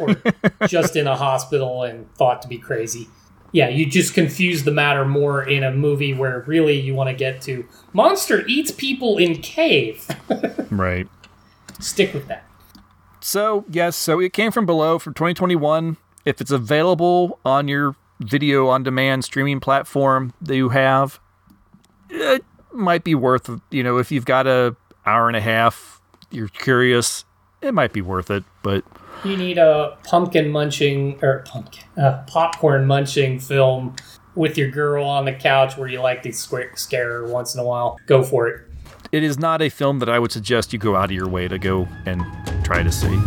or 0.00 0.20
just 0.66 0.96
in 0.96 1.06
a 1.06 1.14
hospital 1.14 1.84
and 1.84 2.12
thought 2.16 2.42
to 2.42 2.48
be 2.48 2.58
crazy. 2.58 3.06
Yeah, 3.52 3.68
you 3.68 3.86
just 3.86 4.12
confuse 4.12 4.64
the 4.64 4.72
matter 4.72 5.04
more 5.04 5.44
in 5.44 5.62
a 5.62 5.70
movie 5.70 6.14
where 6.14 6.42
really 6.48 6.78
you 6.80 6.94
want 6.94 7.10
to 7.10 7.14
get 7.14 7.40
to 7.42 7.64
monster 7.92 8.44
eats 8.48 8.72
people 8.72 9.18
in 9.18 9.40
cave. 9.40 10.04
right. 10.70 11.06
Stick 11.78 12.12
with 12.12 12.26
that. 12.26 12.44
So 13.20 13.64
yes, 13.70 13.94
so 13.94 14.18
it 14.18 14.32
came 14.32 14.50
from 14.50 14.66
below 14.66 14.98
from 14.98 15.14
2021. 15.14 15.96
If 16.24 16.40
it's 16.40 16.50
available 16.50 17.38
on 17.44 17.68
your 17.68 17.96
video 18.20 18.68
on 18.68 18.82
demand 18.82 19.24
streaming 19.24 19.60
platform 19.60 20.32
that 20.42 20.56
you 20.56 20.70
have, 20.70 21.20
it 22.10 22.44
might 22.72 23.04
be 23.04 23.14
worth. 23.14 23.50
You 23.70 23.82
know, 23.82 23.98
if 23.98 24.10
you've 24.10 24.24
got 24.24 24.46
a 24.46 24.76
hour 25.06 25.28
and 25.28 25.36
a 25.36 25.40
half, 25.40 26.00
you're 26.30 26.48
curious, 26.48 27.24
it 27.62 27.72
might 27.72 27.92
be 27.92 28.02
worth 28.02 28.30
it. 28.30 28.44
But 28.62 28.84
You 29.24 29.36
need 29.36 29.58
a 29.58 29.96
pumpkin 30.04 30.50
munching 30.50 31.18
or 31.22 31.44
pumpkin 31.46 31.84
uh, 31.96 32.24
popcorn 32.26 32.86
munching 32.86 33.38
film 33.40 33.96
with 34.34 34.58
your 34.58 34.70
girl 34.70 35.04
on 35.04 35.24
the 35.24 35.32
couch 35.32 35.76
where 35.76 35.88
you 35.88 36.00
like 36.00 36.22
to 36.22 36.32
scare 36.32 37.10
her 37.10 37.26
once 37.26 37.54
in 37.54 37.60
a 37.60 37.64
while. 37.64 37.98
Go 38.06 38.22
for 38.22 38.46
it. 38.48 38.60
it 39.10 39.22
is 39.22 39.38
not 39.38 39.62
a 39.62 39.68
film 39.68 39.98
that 40.00 40.08
I 40.08 40.18
would 40.18 40.30
suggest 40.30 40.72
you 40.72 40.78
go 40.78 40.94
out 40.94 41.06
of 41.06 41.12
your 41.12 41.28
way 41.28 41.48
to 41.48 41.58
go 41.58 41.88
and 42.06 42.22
try 42.64 42.82
to 42.82 42.92
see. 42.92 43.18